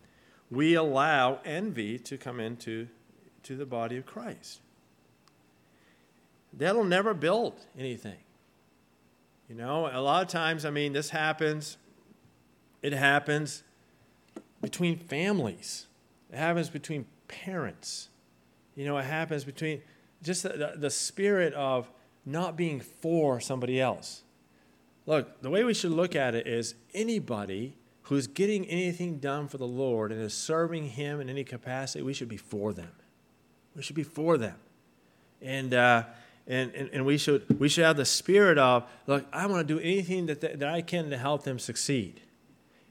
we 0.52 0.76
allow 0.76 1.40
envy 1.44 1.98
to 1.98 2.18
come 2.18 2.40
into 2.40 2.90
to 3.44 3.56
the 3.56 3.66
body 3.66 3.98
of 3.98 4.06
Christ. 4.06 4.62
That'll 6.54 6.84
never 6.84 7.14
build 7.14 7.54
anything. 7.78 8.18
You 9.48 9.56
know, 9.56 9.90
a 9.92 10.00
lot 10.00 10.24
of 10.24 10.30
times, 10.30 10.66
I 10.66 10.70
mean, 10.70 10.94
this 10.94 11.10
happens, 11.10 11.78
it 12.82 12.94
happens 12.94 13.64
between 14.62 14.98
families, 14.98 15.88
it 16.32 16.38
happens 16.38 16.70
between 16.70 17.06
parents. 17.28 18.10
You 18.76 18.86
know, 18.86 18.98
it 18.98 19.04
happens 19.04 19.44
between 19.44 19.82
just 20.24 20.44
the, 20.44 20.74
the, 20.78 20.90
spirit 20.90 21.54
of 21.54 21.92
not 22.26 22.56
being 22.56 22.80
for 22.80 23.42
somebody 23.42 23.82
else. 23.82 24.24
Look, 25.06 25.42
the 25.42 25.50
way 25.50 25.64
we 25.64 25.74
should 25.74 25.92
look 25.92 26.16
at 26.16 26.36
it 26.36 26.48
is 26.48 26.76
anybody 26.94 27.76
who's 28.04 28.28
getting 28.28 28.66
anything 28.68 29.18
done 29.18 29.48
for 29.48 29.58
the 29.58 29.68
Lord 29.68 30.12
and 30.12 30.22
is 30.22 30.34
serving 30.34 30.90
Him 30.90 31.20
in 31.20 31.30
any 31.30 31.44
capacity, 31.44 32.02
we 32.02 32.14
should 32.14 32.30
be 32.30 32.38
for 32.38 32.72
them. 32.72 32.92
We 33.76 33.82
should 33.82 33.96
be 33.96 34.04
for 34.04 34.38
them. 34.38 34.56
And, 35.42 35.74
uh, 35.74 36.04
and, 36.48 36.74
and, 36.74 36.90
and 36.94 37.06
we, 37.06 37.18
should, 37.18 37.60
we 37.60 37.70
should 37.70 37.84
have 37.84 37.98
the 37.98 38.06
spirit 38.06 38.58
of, 38.58 38.84
look, 39.08 39.26
I 39.32 39.46
want 39.48 39.68
to 39.68 39.74
do 39.74 39.80
anything 39.80 40.26
that, 40.28 40.42
that 40.42 40.64
I 40.64 40.82
can 40.82 41.10
to 41.10 41.18
help 41.18 41.44
them 41.44 41.60
succeed. 41.60 42.22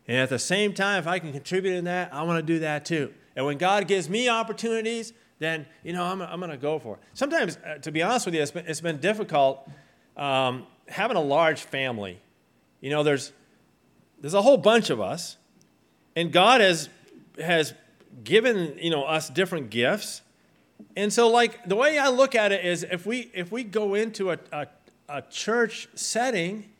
And 0.08 0.18
at 0.18 0.28
the 0.28 0.38
same 0.38 0.72
time, 0.72 0.98
if 0.98 1.06
I 1.06 1.18
can 1.18 1.32
contribute 1.32 1.74
in 1.74 1.84
that, 1.84 2.12
I 2.12 2.22
want 2.22 2.44
to 2.44 2.54
do 2.54 2.60
that 2.60 2.84
too. 2.84 3.12
And 3.36 3.46
when 3.46 3.58
God 3.58 3.86
gives 3.86 4.08
me 4.08 4.28
opportunities, 4.28 5.12
then, 5.38 5.66
you 5.84 5.92
know, 5.92 6.04
I'm, 6.04 6.20
I'm 6.20 6.40
going 6.40 6.50
to 6.50 6.56
go 6.56 6.78
for 6.78 6.96
it. 6.96 7.02
Sometimes, 7.14 7.58
uh, 7.64 7.78
to 7.78 7.92
be 7.92 8.02
honest 8.02 8.26
with 8.26 8.34
you, 8.34 8.42
it's 8.42 8.50
been, 8.50 8.66
it's 8.66 8.80
been 8.80 8.98
difficult 8.98 9.68
um, 10.16 10.66
having 10.88 11.16
a 11.16 11.22
large 11.22 11.62
family. 11.62 12.20
You 12.80 12.90
know, 12.90 13.02
there's, 13.02 13.32
there's 14.20 14.34
a 14.34 14.42
whole 14.42 14.58
bunch 14.58 14.90
of 14.90 15.00
us, 15.00 15.36
and 16.16 16.32
God 16.32 16.60
has, 16.60 16.88
has 17.38 17.72
given, 18.24 18.76
you 18.78 18.90
know, 18.90 19.04
us 19.04 19.30
different 19.30 19.70
gifts. 19.70 20.22
And 20.96 21.12
so, 21.12 21.28
like, 21.28 21.64
the 21.66 21.76
way 21.76 21.98
I 21.98 22.08
look 22.08 22.34
at 22.34 22.52
it 22.52 22.64
is 22.64 22.84
if 22.90 23.06
we, 23.06 23.30
if 23.34 23.52
we 23.52 23.64
go 23.64 23.94
into 23.94 24.30
a, 24.30 24.38
a, 24.52 24.66
a 25.08 25.22
church 25.22 25.88
setting, 25.94 26.70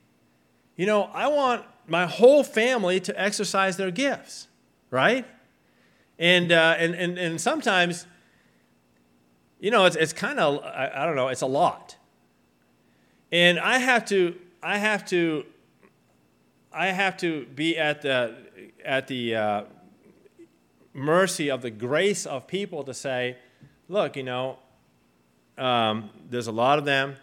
you 0.77 0.87
know, 0.87 1.05
I 1.13 1.29
want 1.29 1.65
my 1.87 2.07
whole 2.07 2.45
family 2.45 3.01
to 3.01 3.21
exercise 3.21 3.77
their 3.77 3.91
gifts, 3.91 4.49
right? 4.91 5.27
And, 6.19 6.53
uh, 6.53 6.77
and, 6.79 6.95
and, 6.95 7.19
and 7.19 7.41
sometimes, 7.41 8.07
you 9.59 9.71
know, 9.71 9.85
it's, 9.85 9.97
it's 9.97 10.13
kind 10.13 10.39
of, 10.39 10.63
I, 10.65 10.91
I 10.95 11.07
don't 11.07 11.17
know, 11.17 11.29
it's 11.29 11.43
a 11.43 11.47
lot. 11.47 11.97
And 13.33 13.59
I 13.59 13.79
have 13.79 14.05
to, 14.07 14.37
I 14.63 14.79
have 14.79 15.05
to, 15.07 15.45
I 16.73 16.89
have 16.89 17.17
to 17.19 17.47
be 17.47 17.79
at 17.79 18.03
the, 18.03 18.37
at 18.85 19.09
the 19.09 19.35
uh, 19.35 19.63
mercy 20.93 21.51
of 21.51 21.63
the 21.63 21.71
grace 21.71 22.27
of 22.27 22.47
people 22.47 22.85
to 22.85 22.95
say, 22.95 23.37
look, 23.91 24.17
you 24.17 24.23
know, 24.23 24.57
um, 25.59 26.11
there's 26.31 26.47
a 26.47 26.53
lot 26.53 26.79
of 26.79 26.85
them. 26.85 27.17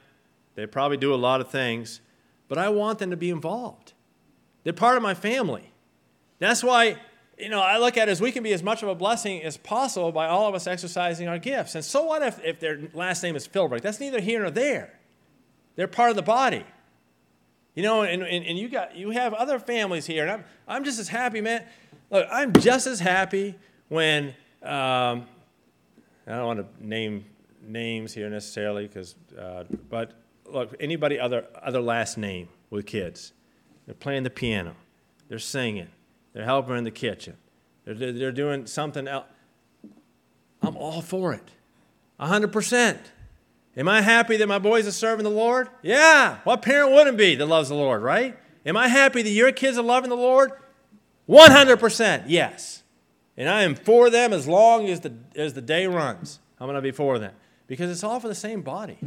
They 0.55 0.67
probably 0.67 0.97
do 0.97 1.13
a 1.13 1.15
lot 1.15 1.39
of 1.41 1.49
things, 1.49 2.01
but 2.47 2.57
I 2.57 2.69
want 2.69 2.99
them 2.99 3.09
to 3.09 3.17
be 3.17 3.29
involved. 3.29 3.93
They're 4.63 4.73
part 4.73 4.97
of 4.97 5.03
my 5.03 5.13
family. 5.13 5.71
That's 6.39 6.63
why, 6.63 6.97
you 7.37 7.49
know, 7.49 7.61
I 7.61 7.77
look 7.77 7.97
at 7.97 8.09
it 8.09 8.11
as 8.11 8.21
we 8.21 8.31
can 8.31 8.43
be 8.43 8.51
as 8.51 8.61
much 8.61 8.83
of 8.83 8.89
a 8.89 8.95
blessing 8.95 9.41
as 9.43 9.55
possible 9.55 10.11
by 10.11 10.27
all 10.27 10.47
of 10.47 10.55
us 10.55 10.67
exercising 10.67 11.27
our 11.27 11.39
gifts. 11.39 11.73
And 11.73 11.85
so 11.85 12.03
what 12.03 12.21
if, 12.21 12.43
if 12.43 12.59
their 12.59 12.81
last 12.93 13.23
name 13.23 13.35
is 13.35 13.47
Philbrick? 13.47 13.81
That's 13.81 13.99
neither 13.99 14.19
here 14.19 14.41
nor 14.41 14.51
there. 14.51 14.93
They're 15.75 15.87
part 15.87 16.09
of 16.09 16.15
the 16.15 16.21
body. 16.21 16.65
You 17.75 17.83
know, 17.83 18.01
and, 18.01 18.23
and, 18.23 18.45
and 18.45 18.57
you 18.57 18.69
got 18.69 18.95
you 18.95 19.11
have 19.11 19.35
other 19.35 19.59
families 19.59 20.07
here, 20.07 20.23
and 20.23 20.31
I'm 20.31 20.43
I'm 20.67 20.83
just 20.83 20.97
as 20.97 21.09
happy, 21.09 21.41
man. 21.41 21.63
Look, 22.09 22.27
I'm 22.31 22.51
just 22.53 22.87
as 22.87 22.99
happy 22.99 23.53
when 23.87 24.33
um, 24.63 25.27
I 26.27 26.37
don't 26.37 26.45
want 26.45 26.59
to 26.59 26.85
name 26.85 27.25
names 27.61 28.13
here 28.13 28.29
necessarily, 28.29 28.87
because 28.87 29.15
uh, 29.39 29.63
but 29.89 30.13
look, 30.45 30.75
anybody 30.79 31.19
other 31.19 31.47
other 31.61 31.81
last 31.81 32.17
name 32.17 32.49
with 32.69 32.85
kids. 32.85 33.33
They're 33.85 33.95
playing 33.95 34.23
the 34.23 34.29
piano. 34.29 34.75
They're 35.29 35.39
singing. 35.39 35.87
They're 36.33 36.43
helping 36.43 36.77
in 36.77 36.83
the 36.83 36.91
kitchen. 36.91 37.37
They're, 37.85 38.11
they're 38.11 38.31
doing 38.33 38.67
something 38.67 39.07
else. 39.07 39.25
I'm 40.61 40.75
all 40.75 41.01
for 41.01 41.33
it. 41.33 41.51
100%. 42.19 42.97
Am 43.77 43.87
I 43.87 44.01
happy 44.01 44.37
that 44.37 44.47
my 44.47 44.59
boys 44.59 44.87
are 44.87 44.91
serving 44.91 45.23
the 45.23 45.29
Lord? 45.29 45.69
Yeah. 45.81 46.39
What 46.43 46.61
parent 46.63 46.91
wouldn't 46.91 47.17
be 47.17 47.35
that 47.35 47.45
loves 47.45 47.69
the 47.69 47.75
Lord, 47.75 48.01
right? 48.01 48.37
Am 48.65 48.75
I 48.75 48.87
happy 48.87 49.21
that 49.21 49.29
your 49.29 49.51
kids 49.51 49.77
are 49.77 49.83
loving 49.83 50.09
the 50.09 50.15
Lord? 50.15 50.51
100%. 51.29 52.23
Yes. 52.27 52.76
And 53.37 53.47
I 53.47 53.61
am 53.61 53.75
for 53.75 54.09
them 54.09 54.33
as 54.33 54.47
long 54.47 54.87
as 54.87 55.01
the, 55.01 55.13
as 55.35 55.53
the 55.53 55.61
day 55.61 55.85
runs. 55.85 56.39
I'm 56.59 56.65
going 56.65 56.75
to 56.75 56.81
be 56.81 56.91
for 56.91 57.19
them 57.19 57.33
because 57.67 57.91
it's 57.91 58.03
all 58.03 58.19
for 58.19 58.27
the 58.27 58.35
same 58.35 58.61
body. 58.61 58.97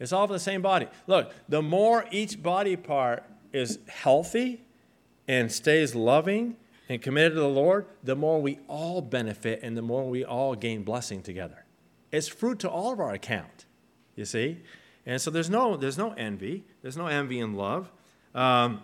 It's 0.00 0.12
all 0.12 0.26
for 0.26 0.32
the 0.32 0.38
same 0.38 0.62
body. 0.62 0.86
Look, 1.06 1.32
the 1.48 1.60
more 1.60 2.06
each 2.10 2.42
body 2.42 2.76
part 2.76 3.24
is 3.52 3.78
healthy 3.88 4.62
and 5.26 5.52
stays 5.52 5.94
loving 5.94 6.56
and 6.88 7.02
committed 7.02 7.34
to 7.34 7.40
the 7.40 7.48
Lord, 7.48 7.86
the 8.02 8.16
more 8.16 8.40
we 8.40 8.58
all 8.68 9.02
benefit 9.02 9.60
and 9.62 9.76
the 9.76 9.82
more 9.82 10.08
we 10.08 10.24
all 10.24 10.54
gain 10.54 10.82
blessing 10.82 11.22
together. 11.22 11.64
It's 12.10 12.28
fruit 12.28 12.60
to 12.60 12.70
all 12.70 12.92
of 12.92 13.00
our 13.00 13.12
account, 13.12 13.66
you 14.16 14.24
see? 14.24 14.62
And 15.04 15.20
so 15.20 15.30
there's 15.30 15.50
no, 15.50 15.76
there's 15.76 15.98
no 15.98 16.12
envy. 16.12 16.64
There's 16.80 16.96
no 16.96 17.06
envy 17.06 17.40
in 17.40 17.54
love. 17.54 17.90
Um, 18.34 18.80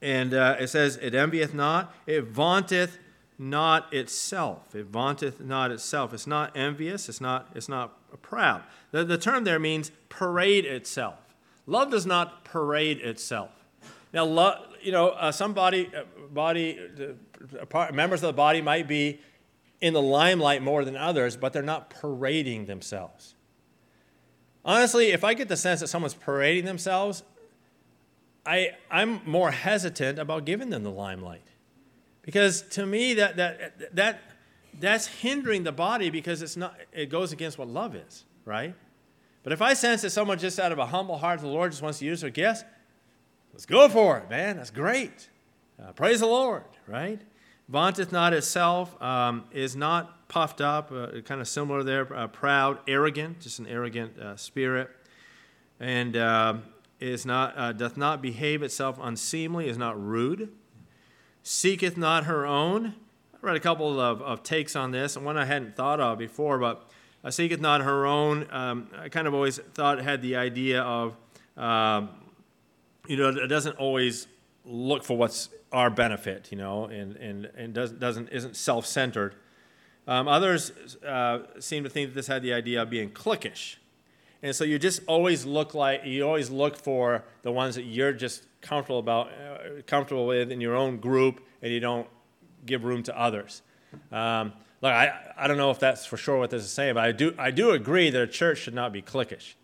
and 0.00 0.32
uh, 0.32 0.56
it 0.60 0.68
says, 0.68 0.98
It 1.02 1.14
envieth 1.14 1.52
not, 1.52 1.94
it 2.06 2.24
vaunteth 2.24 2.98
not 3.38 3.92
itself. 3.92 4.74
It 4.74 4.86
vaunteth 4.86 5.40
not 5.40 5.70
itself. 5.70 6.12
It's 6.14 6.26
not 6.26 6.56
envious, 6.56 7.08
it's 7.08 7.20
not, 7.20 7.48
it's 7.54 7.68
not 7.68 8.22
proud. 8.22 8.62
The, 8.92 9.04
the 9.04 9.18
term 9.18 9.44
there 9.44 9.58
means 9.58 9.90
parade 10.08 10.64
itself. 10.64 11.34
Love 11.66 11.90
does 11.90 12.06
not 12.06 12.44
parade 12.44 12.98
itself. 13.00 13.50
Now, 14.12 14.24
lo- 14.24 14.62
you 14.80 14.92
know, 14.92 15.08
uh, 15.08 15.32
some 15.32 15.54
body, 15.54 15.90
uh, 15.96 16.02
body 16.30 16.78
uh, 17.70 17.92
members 17.92 18.22
of 18.22 18.28
the 18.28 18.32
body 18.32 18.60
might 18.60 18.86
be 18.86 19.20
in 19.80 19.92
the 19.92 20.02
limelight 20.02 20.62
more 20.62 20.84
than 20.84 20.96
others, 20.96 21.36
but 21.36 21.52
they're 21.52 21.62
not 21.62 21.90
parading 21.90 22.66
themselves. 22.66 23.34
Honestly, 24.64 25.10
if 25.10 25.24
I 25.24 25.34
get 25.34 25.48
the 25.48 25.56
sense 25.56 25.80
that 25.80 25.88
someone's 25.88 26.14
parading 26.14 26.64
themselves, 26.64 27.22
I, 28.46 28.72
I'm 28.90 29.20
more 29.26 29.50
hesitant 29.50 30.18
about 30.18 30.44
giving 30.44 30.70
them 30.70 30.84
the 30.84 30.90
limelight. 30.90 31.42
Because 32.24 32.62
to 32.70 32.86
me, 32.86 33.14
that, 33.14 33.36
that, 33.36 33.94
that, 33.94 34.20
that's 34.80 35.06
hindering 35.06 35.62
the 35.62 35.72
body 35.72 36.10
because 36.10 36.42
it's 36.42 36.56
not, 36.56 36.76
it 36.92 37.10
goes 37.10 37.32
against 37.32 37.58
what 37.58 37.68
love 37.68 37.94
is, 37.94 38.24
right? 38.44 38.74
But 39.42 39.52
if 39.52 39.60
I 39.60 39.74
sense 39.74 40.02
that 40.02 40.10
someone 40.10 40.38
just 40.38 40.58
out 40.58 40.72
of 40.72 40.78
a 40.78 40.86
humble 40.86 41.18
heart 41.18 41.40
the 41.40 41.48
Lord 41.48 41.70
just 41.70 41.82
wants 41.82 41.98
to 41.98 42.06
use 42.06 42.22
their 42.22 42.30
gifts, 42.30 42.64
let's 43.52 43.66
go 43.66 43.88
for 43.88 44.18
it, 44.18 44.30
man. 44.30 44.56
That's 44.56 44.70
great. 44.70 45.28
Uh, 45.82 45.92
praise 45.92 46.20
the 46.20 46.26
Lord, 46.26 46.64
right? 46.86 47.20
Vaunteth 47.70 48.10
not 48.10 48.32
itself, 48.32 49.00
um, 49.02 49.44
is 49.52 49.76
not 49.76 50.28
puffed 50.28 50.60
up, 50.60 50.90
uh, 50.92 51.20
kind 51.22 51.40
of 51.40 51.48
similar 51.48 51.82
there, 51.82 52.12
uh, 52.14 52.26
proud, 52.26 52.78
arrogant, 52.88 53.40
just 53.40 53.58
an 53.58 53.66
arrogant 53.66 54.18
uh, 54.18 54.36
spirit, 54.36 54.88
and 55.78 56.16
um, 56.16 56.62
is 57.00 57.26
not, 57.26 57.56
uh, 57.56 57.72
doth 57.72 57.96
not 57.96 58.22
behave 58.22 58.62
itself 58.62 58.98
unseemly, 59.00 59.68
is 59.68 59.76
not 59.76 60.00
rude, 60.02 60.50
seeketh 61.44 61.96
not 61.96 62.24
her 62.24 62.44
own. 62.44 62.94
I 63.34 63.46
read 63.46 63.56
a 63.56 63.60
couple 63.60 64.00
of, 64.00 64.20
of 64.20 64.42
takes 64.42 64.74
on 64.74 64.90
this, 64.90 65.14
and 65.14 65.24
one 65.24 65.36
I 65.36 65.44
hadn't 65.44 65.76
thought 65.76 66.00
of 66.00 66.18
before, 66.18 66.58
but 66.58 66.90
uh, 67.22 67.30
seeketh 67.30 67.60
not 67.60 67.82
her 67.82 68.06
own. 68.06 68.48
Um, 68.50 68.88
I 68.98 69.08
kind 69.08 69.28
of 69.28 69.34
always 69.34 69.58
thought 69.58 70.00
had 70.00 70.22
the 70.22 70.36
idea 70.36 70.82
of, 70.82 71.16
um, 71.56 72.08
you 73.06 73.16
know, 73.16 73.28
it 73.28 73.46
doesn't 73.46 73.76
always 73.76 74.26
look 74.64 75.04
for 75.04 75.16
what's 75.16 75.50
our 75.70 75.90
benefit, 75.90 76.48
you 76.50 76.56
know, 76.56 76.86
and, 76.86 77.16
and, 77.16 77.50
and 77.56 77.74
doesn't, 77.74 78.00
doesn't, 78.00 78.28
isn't 78.30 78.56
self 78.56 78.86
centered. 78.86 79.34
Um, 80.06 80.26
others 80.26 80.72
uh, 81.06 81.40
seem 81.60 81.84
to 81.84 81.90
think 81.90 82.10
that 82.10 82.14
this 82.14 82.26
had 82.26 82.42
the 82.42 82.54
idea 82.54 82.82
of 82.82 82.90
being 82.90 83.10
cliquish. 83.10 83.76
And 84.44 84.54
so 84.54 84.62
you 84.62 84.78
just 84.78 85.00
always 85.06 85.46
look 85.46 85.72
like 85.72 86.04
you 86.04 86.22
always 86.26 86.50
look 86.50 86.76
for 86.76 87.24
the 87.40 87.50
ones 87.50 87.76
that 87.76 87.84
you're 87.84 88.12
just 88.12 88.44
comfortable 88.60 88.98
about, 88.98 89.28
uh, 89.28 89.80
comfortable 89.86 90.26
with 90.26 90.52
in 90.52 90.60
your 90.60 90.76
own 90.76 90.98
group, 90.98 91.40
and 91.62 91.72
you 91.72 91.80
don't 91.80 92.06
give 92.66 92.84
room 92.84 93.02
to 93.04 93.18
others. 93.18 93.62
Um, 94.12 94.52
look, 94.82 94.92
I, 94.92 95.32
I 95.38 95.48
don't 95.48 95.56
know 95.56 95.70
if 95.70 95.78
that's 95.78 96.04
for 96.04 96.18
sure 96.18 96.36
what 96.38 96.50
this 96.50 96.62
is 96.62 96.70
saying, 96.70 96.92
but 96.92 97.04
I 97.04 97.12
do 97.12 97.34
I 97.38 97.50
do 97.50 97.70
agree 97.70 98.10
that 98.10 98.20
a 98.20 98.26
church 98.26 98.58
should 98.58 98.74
not 98.74 98.92
be 98.92 99.00
cliquish. 99.00 99.54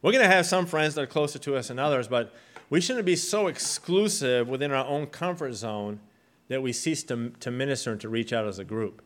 We're 0.00 0.12
going 0.12 0.22
to 0.22 0.30
have 0.30 0.46
some 0.46 0.64
friends 0.64 0.94
that 0.94 1.02
are 1.02 1.06
closer 1.08 1.40
to 1.40 1.56
us 1.56 1.66
than 1.66 1.80
others, 1.80 2.06
but 2.06 2.32
we 2.70 2.80
shouldn't 2.80 3.06
be 3.06 3.16
so 3.16 3.48
exclusive 3.48 4.48
within 4.48 4.70
our 4.70 4.86
own 4.86 5.08
comfort 5.08 5.54
zone 5.54 5.98
that 6.46 6.62
we 6.62 6.72
cease 6.72 7.02
to, 7.04 7.30
to 7.40 7.50
minister 7.50 7.90
and 7.90 8.00
to 8.00 8.08
reach 8.08 8.32
out 8.32 8.46
as 8.46 8.60
a 8.60 8.64
group 8.64 9.02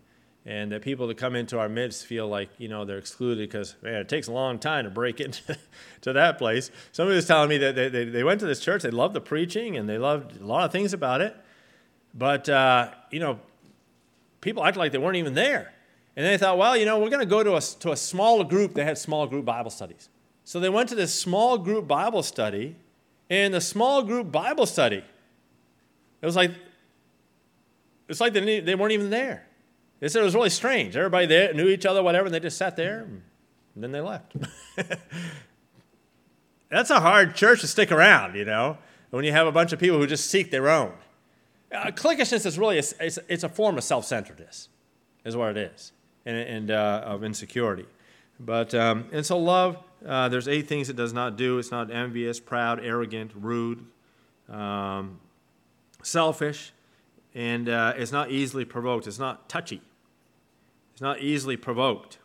and 0.46 0.72
that 0.72 0.82
people 0.82 1.06
that 1.06 1.16
come 1.16 1.34
into 1.34 1.58
our 1.58 1.68
midst 1.68 2.04
feel 2.06 2.28
like 2.28 2.50
you 2.58 2.68
know 2.68 2.84
they're 2.84 2.98
excluded 2.98 3.48
because 3.48 3.76
man 3.82 3.94
it 3.94 4.08
takes 4.08 4.28
a 4.28 4.32
long 4.32 4.58
time 4.58 4.84
to 4.84 4.90
break 4.90 5.20
into 5.20 5.58
to 6.02 6.12
that 6.12 6.38
place. 6.38 6.70
Somebody 6.92 7.16
was 7.16 7.26
telling 7.26 7.48
me 7.48 7.58
that 7.58 7.74
they, 7.74 7.88
they, 7.88 8.04
they 8.04 8.24
went 8.24 8.40
to 8.40 8.46
this 8.46 8.60
church 8.60 8.82
they 8.82 8.90
loved 8.90 9.14
the 9.14 9.20
preaching 9.20 9.76
and 9.76 9.88
they 9.88 9.98
loved 9.98 10.40
a 10.40 10.44
lot 10.44 10.64
of 10.64 10.72
things 10.72 10.92
about 10.92 11.20
it. 11.20 11.36
But 12.14 12.48
uh, 12.48 12.90
you 13.10 13.20
know 13.20 13.40
people 14.40 14.64
acted 14.64 14.78
like 14.78 14.92
they 14.92 14.98
weren't 14.98 15.16
even 15.16 15.34
there. 15.34 15.72
And 16.16 16.24
they 16.24 16.36
thought 16.38 16.58
well 16.58 16.76
you 16.76 16.84
know 16.84 16.98
we're 16.98 17.10
going 17.10 17.20
to 17.20 17.26
go 17.26 17.42
to 17.42 17.56
a, 17.56 17.60
to 17.80 17.92
a 17.92 17.96
small 17.96 18.44
group 18.44 18.74
that 18.74 18.84
had 18.84 18.98
small 18.98 19.26
group 19.26 19.44
bible 19.44 19.70
studies. 19.70 20.08
So 20.44 20.60
they 20.60 20.68
went 20.68 20.90
to 20.90 20.94
this 20.94 21.14
small 21.18 21.56
group 21.56 21.88
bible 21.88 22.22
study 22.22 22.76
and 23.30 23.54
the 23.54 23.60
small 23.60 24.02
group 24.02 24.30
bible 24.30 24.66
study 24.66 25.02
it 26.20 26.26
was 26.26 26.36
like 26.36 26.52
it's 28.08 28.20
like 28.20 28.34
they, 28.34 28.60
they 28.60 28.74
weren't 28.74 28.92
even 28.92 29.08
there 29.08 29.46
they 30.00 30.08
said 30.08 30.22
it 30.22 30.24
was 30.24 30.34
really 30.34 30.50
strange. 30.50 30.96
Everybody 30.96 31.26
there 31.26 31.54
knew 31.54 31.68
each 31.68 31.86
other, 31.86 32.02
whatever, 32.02 32.26
and 32.26 32.34
they 32.34 32.40
just 32.40 32.58
sat 32.58 32.76
there 32.76 33.06
and 33.74 33.82
then 33.82 33.92
they 33.92 34.00
left. 34.00 34.34
That's 36.70 36.90
a 36.90 37.00
hard 37.00 37.34
church 37.34 37.60
to 37.60 37.66
stick 37.66 37.92
around, 37.92 38.34
you 38.34 38.44
know, 38.44 38.78
when 39.10 39.24
you 39.24 39.32
have 39.32 39.46
a 39.46 39.52
bunch 39.52 39.72
of 39.72 39.78
people 39.78 39.98
who 39.98 40.06
just 40.06 40.30
seek 40.30 40.50
their 40.50 40.68
own. 40.68 40.92
Uh, 41.72 41.90
cliquishness 41.90 42.46
is 42.46 42.58
really 42.58 42.76
a, 42.76 42.82
it's, 43.00 43.18
it's, 43.28 43.42
a 43.42 43.48
form 43.48 43.76
of 43.76 43.84
self-centeredness, 43.84 44.68
is 45.24 45.36
what 45.36 45.56
it 45.56 45.72
is, 45.72 45.92
and, 46.24 46.36
and 46.36 46.70
uh, 46.70 47.02
of 47.04 47.24
insecurity. 47.24 47.86
But 48.38 48.74
um, 48.74 49.06
and 49.12 49.24
so 49.24 49.38
love, 49.38 49.78
uh, 50.06 50.28
there's 50.28 50.48
eight 50.48 50.68
things 50.68 50.88
it 50.88 50.96
does 50.96 51.12
not 51.12 51.36
do. 51.36 51.58
It's 51.58 51.70
not 51.70 51.90
envious, 51.90 52.40
proud, 52.40 52.80
arrogant, 52.84 53.32
rude, 53.34 53.86
um, 54.48 55.18
selfish, 56.02 56.72
and 57.34 57.68
uh, 57.68 57.94
it's 57.96 58.12
not 58.12 58.30
easily 58.30 58.64
provoked. 58.64 59.06
It's 59.06 59.18
not 59.18 59.48
touchy. 59.48 59.82
It's 60.92 61.00
not 61.00 61.20
easily 61.20 61.56
provoked, 61.56 62.18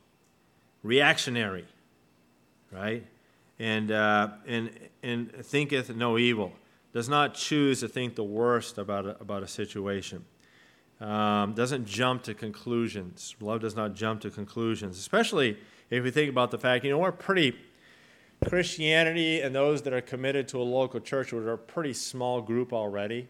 reactionary, 0.83 1.65
right? 2.71 3.05
And, 3.57 3.91
uh, 3.91 4.29
and, 4.45 4.69
and 5.01 5.31
thinketh 5.31 5.93
no 5.95 6.17
evil. 6.17 6.53
Does 6.93 7.09
not 7.09 7.33
choose 7.33 7.79
to 7.81 7.87
think 7.87 8.15
the 8.15 8.23
worst 8.23 8.77
about 8.77 9.05
a, 9.05 9.19
about 9.19 9.43
a 9.43 9.47
situation. 9.47 10.25
Um, 11.01 11.53
doesn't 11.53 11.85
jump 11.85 12.23
to 12.23 12.33
conclusions. 12.33 13.35
Love 13.39 13.61
does 13.61 13.75
not 13.75 13.95
jump 13.95 14.21
to 14.21 14.29
conclusions, 14.29 14.97
especially 14.97 15.57
if 15.89 16.03
we 16.03 16.11
think 16.11 16.29
about 16.29 16.51
the 16.51 16.57
fact, 16.57 16.83
you 16.83 16.91
know, 16.91 16.97
we're 16.97 17.11
pretty, 17.11 17.55
Christianity 18.47 19.41
and 19.41 19.53
those 19.53 19.81
that 19.81 19.93
are 19.93 20.01
committed 20.01 20.47
to 20.49 20.61
a 20.61 20.63
local 20.63 20.99
church 20.99 21.33
we're 21.33 21.51
a 21.51 21.57
pretty 21.57 21.93
small 21.93 22.41
group 22.41 22.71
already. 22.71 23.27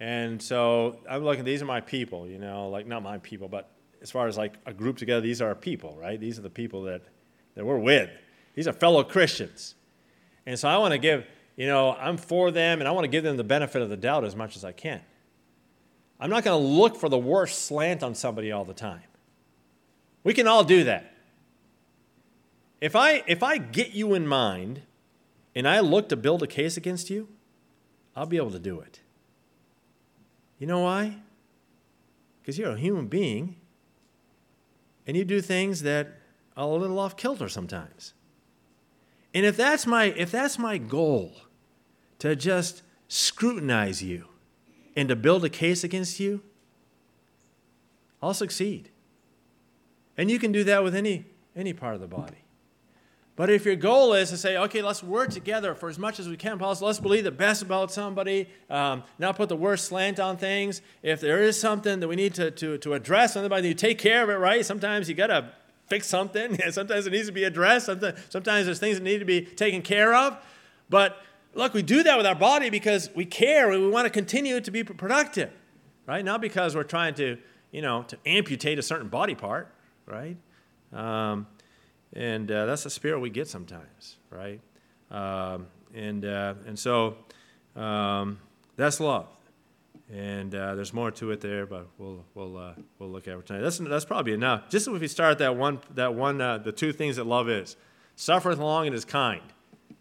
And 0.00 0.42
so 0.42 0.98
I'm 1.08 1.22
looking, 1.22 1.44
these 1.44 1.60
are 1.60 1.66
my 1.66 1.82
people, 1.82 2.26
you 2.26 2.38
know, 2.38 2.70
like 2.70 2.86
not 2.86 3.02
my 3.02 3.18
people, 3.18 3.48
but 3.48 3.70
as 4.00 4.10
far 4.10 4.26
as 4.26 4.38
like 4.38 4.54
a 4.64 4.72
group 4.72 4.96
together, 4.96 5.20
these 5.20 5.42
are 5.42 5.48
our 5.48 5.54
people, 5.54 5.94
right? 6.00 6.18
These 6.18 6.38
are 6.38 6.42
the 6.42 6.50
people 6.50 6.84
that, 6.84 7.02
that 7.54 7.66
we're 7.66 7.78
with. 7.78 8.08
These 8.54 8.66
are 8.66 8.72
fellow 8.72 9.04
Christians. 9.04 9.74
And 10.46 10.58
so 10.58 10.68
I 10.68 10.78
want 10.78 10.92
to 10.92 10.98
give, 10.98 11.26
you 11.54 11.66
know, 11.66 11.92
I'm 11.92 12.16
for 12.16 12.50
them 12.50 12.80
and 12.80 12.88
I 12.88 12.92
want 12.92 13.04
to 13.04 13.08
give 13.08 13.22
them 13.22 13.36
the 13.36 13.44
benefit 13.44 13.82
of 13.82 13.90
the 13.90 13.96
doubt 13.96 14.24
as 14.24 14.34
much 14.34 14.56
as 14.56 14.64
I 14.64 14.72
can. 14.72 15.02
I'm 16.18 16.30
not 16.30 16.44
going 16.44 16.58
to 16.58 16.66
look 16.66 16.96
for 16.96 17.10
the 17.10 17.18
worst 17.18 17.66
slant 17.66 18.02
on 18.02 18.14
somebody 18.14 18.52
all 18.52 18.64
the 18.64 18.74
time. 18.74 19.02
We 20.24 20.32
can 20.32 20.46
all 20.46 20.64
do 20.64 20.84
that. 20.84 21.12
If 22.80 22.96
I, 22.96 23.22
if 23.26 23.42
I 23.42 23.58
get 23.58 23.92
you 23.92 24.14
in 24.14 24.26
mind 24.26 24.82
and 25.54 25.68
I 25.68 25.80
look 25.80 26.08
to 26.08 26.16
build 26.16 26.42
a 26.42 26.46
case 26.46 26.78
against 26.78 27.10
you, 27.10 27.28
I'll 28.16 28.26
be 28.26 28.38
able 28.38 28.50
to 28.52 28.58
do 28.58 28.80
it. 28.80 29.00
You 30.60 30.66
know 30.66 30.80
why? 30.80 31.16
Because 32.40 32.58
you're 32.58 32.72
a 32.72 32.78
human 32.78 33.08
being 33.08 33.56
and 35.06 35.16
you 35.16 35.24
do 35.24 35.40
things 35.40 35.82
that 35.82 36.18
are 36.56 36.68
a 36.68 36.76
little 36.76 36.98
off 36.98 37.16
kilter 37.16 37.48
sometimes. 37.48 38.12
And 39.32 39.46
if 39.46 39.56
that's 39.56 39.86
my 39.86 40.04
if 40.04 40.30
that's 40.30 40.58
my 40.58 40.76
goal 40.76 41.32
to 42.18 42.36
just 42.36 42.82
scrutinize 43.08 44.02
you 44.02 44.26
and 44.94 45.08
to 45.08 45.16
build 45.16 45.44
a 45.44 45.48
case 45.48 45.82
against 45.82 46.20
you, 46.20 46.42
I'll 48.22 48.34
succeed. 48.34 48.90
And 50.18 50.30
you 50.30 50.38
can 50.38 50.52
do 50.52 50.62
that 50.64 50.84
with 50.84 50.94
any 50.94 51.24
any 51.56 51.72
part 51.72 51.94
of 51.94 52.02
the 52.02 52.06
body. 52.06 52.44
But 53.40 53.48
if 53.48 53.64
your 53.64 53.74
goal 53.74 54.12
is 54.12 54.28
to 54.28 54.36
say, 54.36 54.58
okay, 54.58 54.82
let's 54.82 55.02
work 55.02 55.30
together 55.30 55.74
for 55.74 55.88
as 55.88 55.98
much 55.98 56.20
as 56.20 56.28
we 56.28 56.36
can 56.36 56.58
possible, 56.58 56.88
let's 56.88 57.00
believe 57.00 57.24
the 57.24 57.30
best 57.30 57.62
about 57.62 57.90
somebody, 57.90 58.50
um, 58.68 59.02
not 59.18 59.36
put 59.36 59.48
the 59.48 59.56
worst 59.56 59.86
slant 59.86 60.20
on 60.20 60.36
things. 60.36 60.82
If 61.02 61.22
there 61.22 61.42
is 61.42 61.58
something 61.58 62.00
that 62.00 62.08
we 62.08 62.16
need 62.16 62.34
to, 62.34 62.50
to, 62.50 62.76
to 62.76 62.92
address, 62.92 63.32
somebody 63.32 63.68
you 63.68 63.72
take 63.72 63.98
care 63.98 64.22
of 64.22 64.28
it, 64.28 64.34
right? 64.34 64.62
Sometimes 64.66 65.08
you 65.08 65.14
got 65.14 65.28
to 65.28 65.50
fix 65.86 66.06
something. 66.06 66.58
sometimes 66.70 67.06
it 67.06 67.12
needs 67.12 67.28
to 67.28 67.32
be 67.32 67.44
addressed. 67.44 67.86
Sometimes, 67.86 68.66
there's 68.66 68.78
things 68.78 68.98
that 68.98 69.04
need 69.04 69.20
to 69.20 69.24
be 69.24 69.40
taken 69.40 69.80
care 69.80 70.14
of. 70.14 70.36
But 70.90 71.16
look, 71.54 71.72
we 71.72 71.80
do 71.80 72.02
that 72.02 72.18
with 72.18 72.26
our 72.26 72.34
body 72.34 72.68
because 72.68 73.08
we 73.14 73.24
care 73.24 73.70
we 73.70 73.88
want 73.88 74.04
to 74.04 74.10
continue 74.10 74.60
to 74.60 74.70
be 74.70 74.84
productive, 74.84 75.50
right? 76.06 76.22
Not 76.22 76.42
because 76.42 76.76
we're 76.76 76.82
trying 76.82 77.14
to, 77.14 77.38
you 77.70 77.80
know, 77.80 78.02
to 78.02 78.18
amputate 78.26 78.78
a 78.78 78.82
certain 78.82 79.08
body 79.08 79.34
part, 79.34 79.74
right? 80.04 80.36
Um, 80.92 81.46
and 82.12 82.50
uh, 82.50 82.66
that's 82.66 82.84
the 82.84 82.90
spirit 82.90 83.20
we 83.20 83.30
get 83.30 83.48
sometimes, 83.48 84.16
right? 84.30 84.60
Um, 85.10 85.66
and, 85.94 86.24
uh, 86.24 86.54
and 86.66 86.78
so 86.78 87.16
um, 87.76 88.38
that's 88.76 89.00
love. 89.00 89.28
And 90.12 90.52
uh, 90.54 90.74
there's 90.74 90.92
more 90.92 91.12
to 91.12 91.30
it 91.30 91.40
there, 91.40 91.66
but 91.66 91.86
we'll, 91.96 92.24
we'll, 92.34 92.56
uh, 92.56 92.72
we'll 92.98 93.10
look 93.10 93.28
at 93.28 93.38
it 93.38 93.46
tonight. 93.46 93.60
That's, 93.60 93.78
that's 93.78 94.04
probably 94.04 94.32
enough. 94.32 94.68
Just 94.68 94.88
if 94.88 95.00
we 95.00 95.06
start 95.06 95.38
that 95.38 95.56
one, 95.56 95.78
that 95.94 96.14
one 96.14 96.40
uh, 96.40 96.58
the 96.58 96.72
two 96.72 96.92
things 96.92 97.16
that 97.16 97.26
love 97.26 97.48
is 97.48 97.76
suffereth 98.16 98.58
long 98.58 98.86
and 98.86 98.94
is 98.94 99.04
kind. 99.04 99.42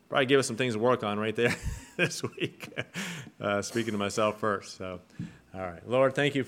Probably 0.10 0.26
give 0.26 0.40
us 0.40 0.48
some 0.48 0.56
things 0.56 0.74
to 0.74 0.80
work 0.80 1.04
on 1.04 1.20
right 1.20 1.36
there 1.36 1.56
this 1.98 2.24
week. 2.24 2.70
Uh, 3.42 3.62
speaking 3.62 3.94
to 3.94 3.98
myself 3.98 4.38
first. 4.38 4.76
So, 4.78 5.00
all 5.56 5.62
right. 5.62 5.88
Lord, 5.88 6.14
thank 6.14 6.36
you 6.36 6.38